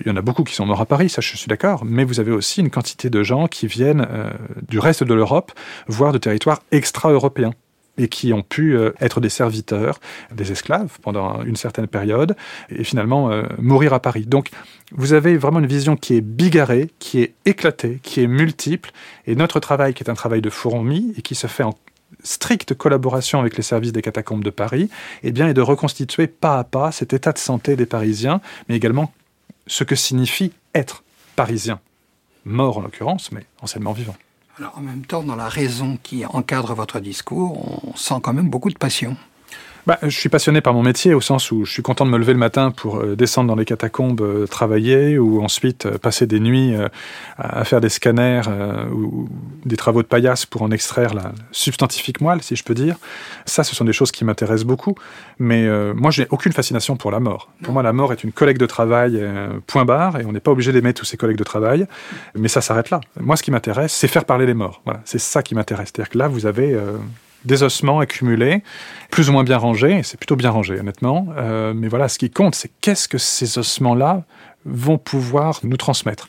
Il 0.00 0.06
y 0.06 0.10
en 0.10 0.16
a 0.16 0.22
beaucoup 0.22 0.44
qui 0.44 0.54
sont 0.54 0.66
morts 0.66 0.80
à 0.80 0.86
Paris, 0.86 1.08
ça 1.08 1.20
je 1.20 1.36
suis 1.36 1.48
d'accord, 1.48 1.84
mais 1.84 2.04
vous 2.04 2.20
avez 2.20 2.30
aussi 2.30 2.60
une 2.60 2.70
quantité 2.70 3.10
de 3.10 3.22
gens 3.22 3.48
qui 3.48 3.66
viennent 3.66 4.06
euh, 4.10 4.30
du 4.68 4.78
reste 4.78 5.04
de 5.04 5.14
l'Europe, 5.14 5.52
voire 5.88 6.12
de 6.12 6.18
territoires 6.18 6.62
extra-européens 6.70 7.52
et 7.98 8.08
qui 8.08 8.32
ont 8.32 8.42
pu 8.42 8.76
euh, 8.76 8.92
être 9.00 9.20
des 9.20 9.28
serviteurs, 9.28 10.00
des 10.32 10.52
esclaves 10.52 10.98
pendant 11.02 11.42
une 11.42 11.56
certaine 11.56 11.86
période, 11.86 12.36
et 12.70 12.84
finalement 12.84 13.30
euh, 13.30 13.42
mourir 13.58 13.92
à 13.92 14.00
Paris. 14.00 14.26
Donc 14.26 14.50
vous 14.92 15.12
avez 15.12 15.36
vraiment 15.36 15.58
une 15.58 15.66
vision 15.66 15.96
qui 15.96 16.16
est 16.16 16.20
bigarrée, 16.20 16.90
qui 16.98 17.20
est 17.20 17.34
éclatée, 17.44 18.00
qui 18.02 18.22
est 18.22 18.26
multiple, 18.26 18.90
et 19.26 19.34
notre 19.34 19.60
travail, 19.60 19.92
qui 19.94 20.02
est 20.02 20.10
un 20.10 20.14
travail 20.14 20.40
de 20.40 20.50
fourmi, 20.50 21.12
et 21.16 21.22
qui 21.22 21.34
se 21.34 21.46
fait 21.46 21.62
en 21.62 21.74
stricte 22.22 22.74
collaboration 22.74 23.40
avec 23.40 23.56
les 23.56 23.62
services 23.62 23.92
des 23.92 24.02
catacombes 24.02 24.44
de 24.44 24.50
Paris, 24.50 24.90
eh 25.22 25.32
bien, 25.32 25.48
est 25.48 25.54
de 25.54 25.60
reconstituer 25.60 26.26
pas 26.26 26.58
à 26.58 26.64
pas 26.64 26.92
cet 26.92 27.12
état 27.12 27.32
de 27.32 27.38
santé 27.38 27.76
des 27.76 27.86
Parisiens, 27.86 28.40
mais 28.68 28.76
également 28.76 29.12
ce 29.66 29.84
que 29.84 29.94
signifie 29.94 30.52
être 30.74 31.02
parisien. 31.36 31.80
Mort 32.44 32.78
en 32.78 32.80
l'occurrence, 32.82 33.32
mais 33.32 33.44
anciennement 33.60 33.92
vivant. 33.92 34.16
Alors 34.58 34.76
en 34.76 34.80
même 34.80 35.06
temps, 35.06 35.22
dans 35.22 35.36
la 35.36 35.48
raison 35.48 35.98
qui 36.02 36.24
encadre 36.26 36.74
votre 36.74 37.00
discours, 37.00 37.86
on 37.86 37.96
sent 37.96 38.16
quand 38.22 38.32
même 38.32 38.50
beaucoup 38.50 38.70
de 38.70 38.76
passion. 38.76 39.16
Bah, 39.86 39.98
je 40.02 40.10
suis 40.10 40.28
passionné 40.28 40.60
par 40.60 40.74
mon 40.74 40.82
métier 40.82 41.14
au 41.14 41.20
sens 41.20 41.50
où 41.50 41.64
je 41.64 41.72
suis 41.72 41.82
content 41.82 42.04
de 42.04 42.10
me 42.10 42.18
lever 42.18 42.32
le 42.32 42.38
matin 42.38 42.70
pour 42.70 42.98
euh, 42.98 43.16
descendre 43.16 43.48
dans 43.48 43.56
les 43.56 43.64
catacombes, 43.64 44.20
euh, 44.20 44.46
travailler, 44.46 45.18
ou 45.18 45.42
ensuite 45.42 45.86
euh, 45.86 45.98
passer 45.98 46.26
des 46.26 46.38
nuits 46.38 46.74
à 47.38 47.64
faire 47.64 47.80
des 47.80 47.88
scanners 47.88 48.42
ou 48.92 49.28
des 49.64 49.76
travaux 49.76 50.02
de 50.02 50.06
paillasse 50.06 50.46
pour 50.46 50.62
en 50.62 50.70
extraire 50.70 51.14
la 51.14 51.32
substantifique 51.52 52.20
moelle, 52.20 52.42
si 52.42 52.56
je 52.56 52.64
peux 52.64 52.74
dire. 52.74 52.96
Ça, 53.46 53.64
ce 53.64 53.74
sont 53.74 53.84
des 53.84 53.92
choses 53.92 54.10
qui 54.12 54.24
m'intéressent 54.24 54.66
beaucoup. 54.66 54.94
Mais 55.38 55.68
moi, 55.94 56.10
je 56.10 56.22
n'ai 56.22 56.28
aucune 56.30 56.52
fascination 56.52 56.96
pour 56.96 57.10
la 57.10 57.20
mort. 57.20 57.50
Pour 57.62 57.72
moi, 57.72 57.82
la 57.82 57.92
mort 57.92 58.12
est 58.12 58.24
une 58.24 58.32
collègue 58.32 58.58
de 58.58 58.66
travail, 58.66 59.22
point 59.66 59.84
barre, 59.84 60.20
et 60.20 60.24
on 60.24 60.32
n'est 60.32 60.40
pas 60.40 60.50
obligé 60.50 60.72
d'aimer 60.72 60.92
tous 60.92 61.04
ces 61.04 61.16
collègues 61.16 61.38
de 61.38 61.44
travail. 61.44 61.86
Mais 62.34 62.48
ça 62.48 62.60
s'arrête 62.60 62.90
là. 62.90 63.00
Moi, 63.18 63.36
ce 63.36 63.42
qui 63.42 63.50
m'intéresse, 63.50 63.92
c'est 63.92 64.08
faire 64.08 64.24
parler 64.24 64.46
les 64.46 64.54
morts. 64.54 64.82
Voilà, 64.84 65.00
c'est 65.04 65.20
ça 65.20 65.42
qui 65.42 65.54
m'intéresse. 65.54 65.90
C'est-à-dire 65.92 66.10
que 66.10 66.18
là, 66.18 66.28
vous 66.28 66.46
avez 66.46 66.78
des 67.44 67.62
ossements 67.62 68.00
accumulés, 68.00 68.62
plus 69.10 69.28
ou 69.28 69.32
moins 69.32 69.44
bien 69.44 69.56
rangés, 69.56 70.02
c'est 70.02 70.16
plutôt 70.16 70.36
bien 70.36 70.50
rangé 70.50 70.78
honnêtement, 70.78 71.28
euh, 71.36 71.72
mais 71.74 71.88
voilà, 71.88 72.08
ce 72.08 72.18
qui 72.18 72.30
compte, 72.30 72.54
c'est 72.54 72.70
qu'est-ce 72.80 73.08
que 73.08 73.18
ces 73.18 73.58
ossements-là 73.58 74.24
vont 74.64 74.98
pouvoir 74.98 75.60
nous 75.62 75.76
transmettre. 75.76 76.28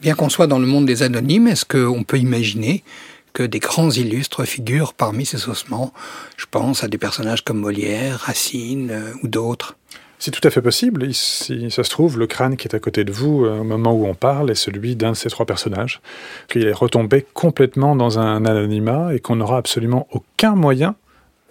Bien 0.00 0.14
qu'on 0.14 0.28
soit 0.28 0.46
dans 0.46 0.58
le 0.58 0.66
monde 0.66 0.86
des 0.86 1.02
anonymes, 1.02 1.48
est-ce 1.48 1.64
qu'on 1.64 2.04
peut 2.04 2.18
imaginer 2.18 2.84
que 3.32 3.42
des 3.42 3.58
grands 3.58 3.90
illustres 3.90 4.44
figurent 4.44 4.94
parmi 4.94 5.26
ces 5.26 5.48
ossements? 5.48 5.92
Je 6.36 6.46
pense 6.50 6.84
à 6.84 6.88
des 6.88 6.98
personnages 6.98 7.42
comme 7.42 7.58
Molière, 7.58 8.20
Racine 8.20 8.90
euh, 8.90 9.12
ou 9.22 9.28
d'autres. 9.28 9.76
C'est 10.24 10.30
tout 10.30 10.48
à 10.48 10.50
fait 10.50 10.62
possible. 10.62 11.12
Si 11.12 11.70
ça 11.70 11.84
se 11.84 11.90
trouve, 11.90 12.18
le 12.18 12.26
crâne 12.26 12.56
qui 12.56 12.66
est 12.66 12.74
à 12.74 12.78
côté 12.78 13.04
de 13.04 13.12
vous 13.12 13.44
euh, 13.44 13.58
au 13.58 13.62
moment 13.62 13.92
où 13.92 14.06
on 14.06 14.14
parle 14.14 14.50
est 14.50 14.54
celui 14.54 14.96
d'un 14.96 15.10
de 15.10 15.16
ces 15.16 15.28
trois 15.28 15.44
personnages, 15.44 16.00
qu'il 16.48 16.66
est 16.66 16.72
retombé 16.72 17.26
complètement 17.34 17.94
dans 17.94 18.18
un 18.18 18.46
anonymat 18.46 19.14
et 19.14 19.20
qu'on 19.20 19.36
n'aura 19.36 19.58
absolument 19.58 20.08
aucun 20.12 20.54
moyen 20.54 20.94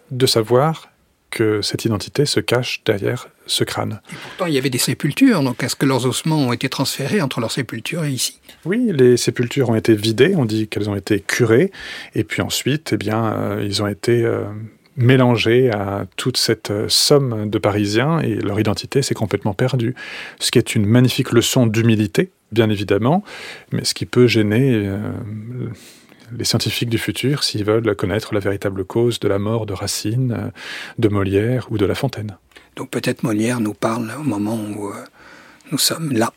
de 0.09 0.25
savoir 0.25 0.89
que 1.29 1.62
cette 1.62 1.86
identité 1.86 2.25
se 2.25 2.39
cache 2.39 2.81
derrière 2.83 3.27
ce 3.45 3.63
crâne. 3.63 4.01
Et 4.12 4.15
pourtant, 4.15 4.47
il 4.47 4.55
y 4.55 4.57
avait 4.57 4.71
des 4.71 4.79
sépultures, 4.79 5.43
donc 5.43 5.62
est-ce 5.62 5.75
que 5.75 5.86
leurs 5.86 6.07
ossements 6.07 6.39
ont 6.39 6.51
été 6.51 6.67
transférés 6.67 7.21
entre 7.21 7.41
leurs 7.41 7.51
sépultures 7.51 8.05
et 8.05 8.09
ici? 8.09 8.39
Oui, 8.65 8.89
les 8.91 9.17
sépultures 9.17 9.69
ont 9.69 9.75
été 9.75 9.93
vidées, 9.93 10.33
on 10.36 10.45
dit 10.45 10.67
qu'elles 10.67 10.89
ont 10.89 10.95
été 10.95 11.19
curées, 11.19 11.71
et 12.15 12.23
puis 12.23 12.41
ensuite, 12.41 12.93
eh 12.93 12.97
bien, 12.97 13.33
euh, 13.33 13.63
ils 13.63 13.83
ont 13.83 13.88
été 13.88 14.23
euh, 14.23 14.45
mélangés 14.95 15.71
à 15.71 16.06
toute 16.17 16.38
cette 16.38 16.71
euh, 16.71 16.86
somme 16.88 17.49
de 17.49 17.58
Parisiens 17.58 18.19
et 18.19 18.36
leur 18.36 18.60
identité 18.60 19.01
s'est 19.01 19.13
complètement 19.13 19.53
perdue. 19.53 19.95
Ce 20.39 20.51
qui 20.51 20.60
est 20.60 20.75
une 20.75 20.86
magnifique 20.86 21.32
leçon 21.32 21.67
d'humilité, 21.67 22.32
bien 22.51 22.69
évidemment, 22.69 23.23
mais 23.71 23.84
ce 23.84 23.93
qui 23.93 24.06
peut 24.06 24.27
gêner 24.27 24.86
euh, 24.86 24.99
les 26.38 26.45
scientifiques 26.45 26.89
du 26.89 26.97
futur 26.97 27.43
s'ils 27.43 27.63
veulent 27.63 27.95
connaître 27.95 28.34
la 28.34 28.39
véritable 28.39 28.86
cause 28.86 29.19
de 29.19 29.27
la 29.27 29.39
mort 29.39 29.65
de 29.65 29.73
Racine, 29.73 30.32
euh, 30.32 30.49
de 30.99 31.08
Molière 31.08 31.67
ou 31.71 31.77
de 31.77 31.86
La 31.86 31.95
Fontaine. 31.95 32.38
Donc 32.75 32.89
peut-être 32.89 33.23
Molière 33.23 33.60
nous 33.60 33.73
parle 33.73 34.12
au 34.19 34.23
moment 34.23 34.56
où 34.56 34.91
nous 35.71 35.77
sommes 35.77 36.12
là. 36.12 36.34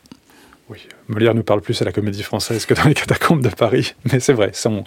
Oui, 0.69 0.79
Molière 1.07 1.33
nous 1.33 1.43
parle 1.43 1.61
plus 1.61 1.81
à 1.81 1.85
la 1.85 1.91
comédie 1.91 2.23
française 2.23 2.65
que 2.65 2.73
dans 2.73 2.83
les 2.83 2.93
catacombes 2.93 3.41
de 3.41 3.49
Paris, 3.49 3.95
mais 4.11 4.19
c'est 4.19 4.33
vrai, 4.33 4.51
son, 4.53 4.83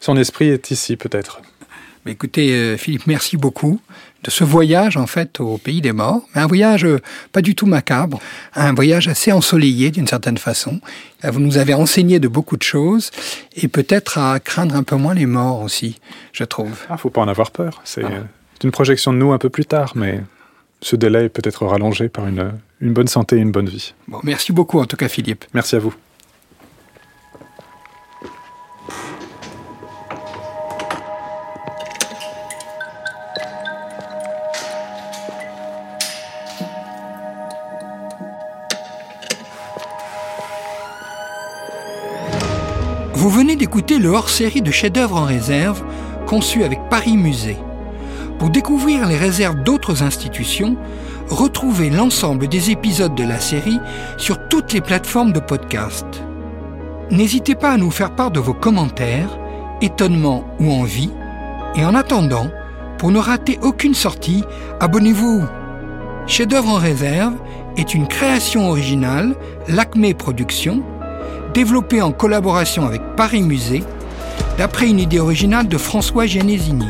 son 0.00 0.16
esprit 0.16 0.48
est 0.48 0.70
ici 0.70 0.96
peut-être 0.96 1.40
écoutez, 2.06 2.52
euh, 2.52 2.76
Philippe, 2.76 3.06
merci 3.06 3.36
beaucoup 3.36 3.80
de 4.24 4.30
ce 4.30 4.44
voyage 4.44 4.96
en 4.96 5.06
fait 5.06 5.40
au 5.40 5.58
pays 5.58 5.80
des 5.80 5.92
morts, 5.92 6.22
mais 6.34 6.42
un 6.42 6.46
voyage 6.46 6.84
euh, 6.84 7.00
pas 7.32 7.42
du 7.42 7.54
tout 7.54 7.66
macabre, 7.66 8.20
un 8.54 8.72
voyage 8.72 9.08
assez 9.08 9.32
ensoleillé 9.32 9.90
d'une 9.90 10.06
certaine 10.06 10.38
façon. 10.38 10.80
Vous 11.24 11.40
nous 11.40 11.58
avez 11.58 11.74
enseigné 11.74 12.18
de 12.18 12.28
beaucoup 12.28 12.56
de 12.56 12.62
choses 12.62 13.10
et 13.56 13.68
peut-être 13.68 14.18
à 14.18 14.40
craindre 14.40 14.74
un 14.74 14.82
peu 14.82 14.96
moins 14.96 15.14
les 15.14 15.26
morts 15.26 15.62
aussi, 15.62 16.00
je 16.32 16.44
trouve. 16.44 16.78
Ah, 16.88 16.96
faut 16.96 17.10
pas 17.10 17.20
en 17.20 17.28
avoir 17.28 17.50
peur. 17.50 17.80
C'est 17.84 18.04
ah. 18.04 18.24
une 18.64 18.70
projection 18.70 19.12
de 19.12 19.18
nous 19.18 19.32
un 19.32 19.38
peu 19.38 19.50
plus 19.50 19.66
tard, 19.66 19.92
mais 19.94 20.20
ce 20.80 20.96
délai 20.96 21.28
peut 21.28 21.42
être 21.44 21.64
rallongé 21.64 22.08
par 22.08 22.26
une, 22.26 22.52
une 22.80 22.92
bonne 22.92 23.08
santé 23.08 23.36
et 23.36 23.40
une 23.40 23.52
bonne 23.52 23.68
vie. 23.68 23.94
Bon, 24.08 24.18
merci 24.24 24.52
beaucoup 24.52 24.80
en 24.80 24.86
tout 24.86 24.96
cas, 24.96 25.08
Philippe. 25.08 25.44
Merci 25.54 25.76
à 25.76 25.78
vous. 25.78 25.94
Vous 43.22 43.30
venez 43.30 43.54
d'écouter 43.54 44.00
le 44.00 44.08
hors-série 44.08 44.62
de 44.62 44.72
chefs-d'œuvre 44.72 45.16
en 45.16 45.24
réserve 45.24 45.84
conçu 46.26 46.64
avec 46.64 46.80
Paris 46.90 47.16
Musée. 47.16 47.56
Pour 48.40 48.50
découvrir 48.50 49.06
les 49.06 49.16
réserves 49.16 49.62
d'autres 49.62 50.02
institutions, 50.02 50.76
retrouvez 51.28 51.88
l'ensemble 51.88 52.48
des 52.48 52.72
épisodes 52.72 53.14
de 53.14 53.22
la 53.22 53.38
série 53.38 53.78
sur 54.16 54.48
toutes 54.48 54.72
les 54.72 54.80
plateformes 54.80 55.32
de 55.32 55.38
podcast. 55.38 56.04
N'hésitez 57.12 57.54
pas 57.54 57.70
à 57.70 57.76
nous 57.76 57.92
faire 57.92 58.16
part 58.16 58.32
de 58.32 58.40
vos 58.40 58.54
commentaires, 58.54 59.38
étonnements 59.80 60.44
ou 60.58 60.72
envies. 60.72 61.12
Et 61.76 61.84
en 61.84 61.94
attendant, 61.94 62.48
pour 62.98 63.12
ne 63.12 63.20
rater 63.20 63.56
aucune 63.62 63.94
sortie, 63.94 64.42
abonnez-vous. 64.80 65.44
Chef-d'œuvre 66.26 66.70
en 66.70 66.78
réserve 66.78 67.34
est 67.76 67.94
une 67.94 68.08
création 68.08 68.68
originale, 68.68 69.36
l'Acme 69.68 70.12
Productions, 70.12 70.82
développée 71.52 72.00
en 72.00 72.12
collaboration 72.12 72.86
avec 72.86 73.02
Paris 73.16 73.42
Musée, 73.42 73.82
d'après 74.58 74.88
une 74.88 74.98
idée 74.98 75.20
originale 75.20 75.68
de 75.68 75.78
François 75.78 76.26
Genesini. 76.26 76.86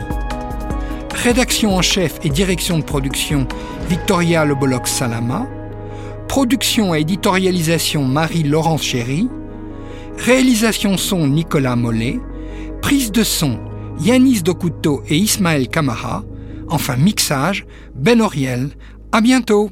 Rédaction 1.14 1.76
en 1.76 1.82
chef 1.82 2.18
et 2.24 2.30
direction 2.30 2.78
de 2.78 2.84
production 2.84 3.46
Victoria 3.88 4.44
Lebolox 4.44 4.90
Salama. 4.90 5.46
Production 6.28 6.94
et 6.94 7.00
éditorialisation 7.00 8.04
Marie-Laurence 8.04 8.82
Chéry. 8.82 9.28
Réalisation 10.18 10.96
son 10.96 11.26
Nicolas 11.26 11.76
Mollet. 11.76 12.18
Prise 12.80 13.12
de 13.12 13.22
son 13.22 13.58
Yanis 14.00 14.42
Dokuto 14.42 15.02
et 15.08 15.16
Ismaël 15.16 15.68
Kamara. 15.68 16.24
Enfin 16.68 16.96
mixage 16.96 17.66
Ben 17.94 18.20
Oriel. 18.20 18.70
À 19.12 19.20
bientôt! 19.20 19.70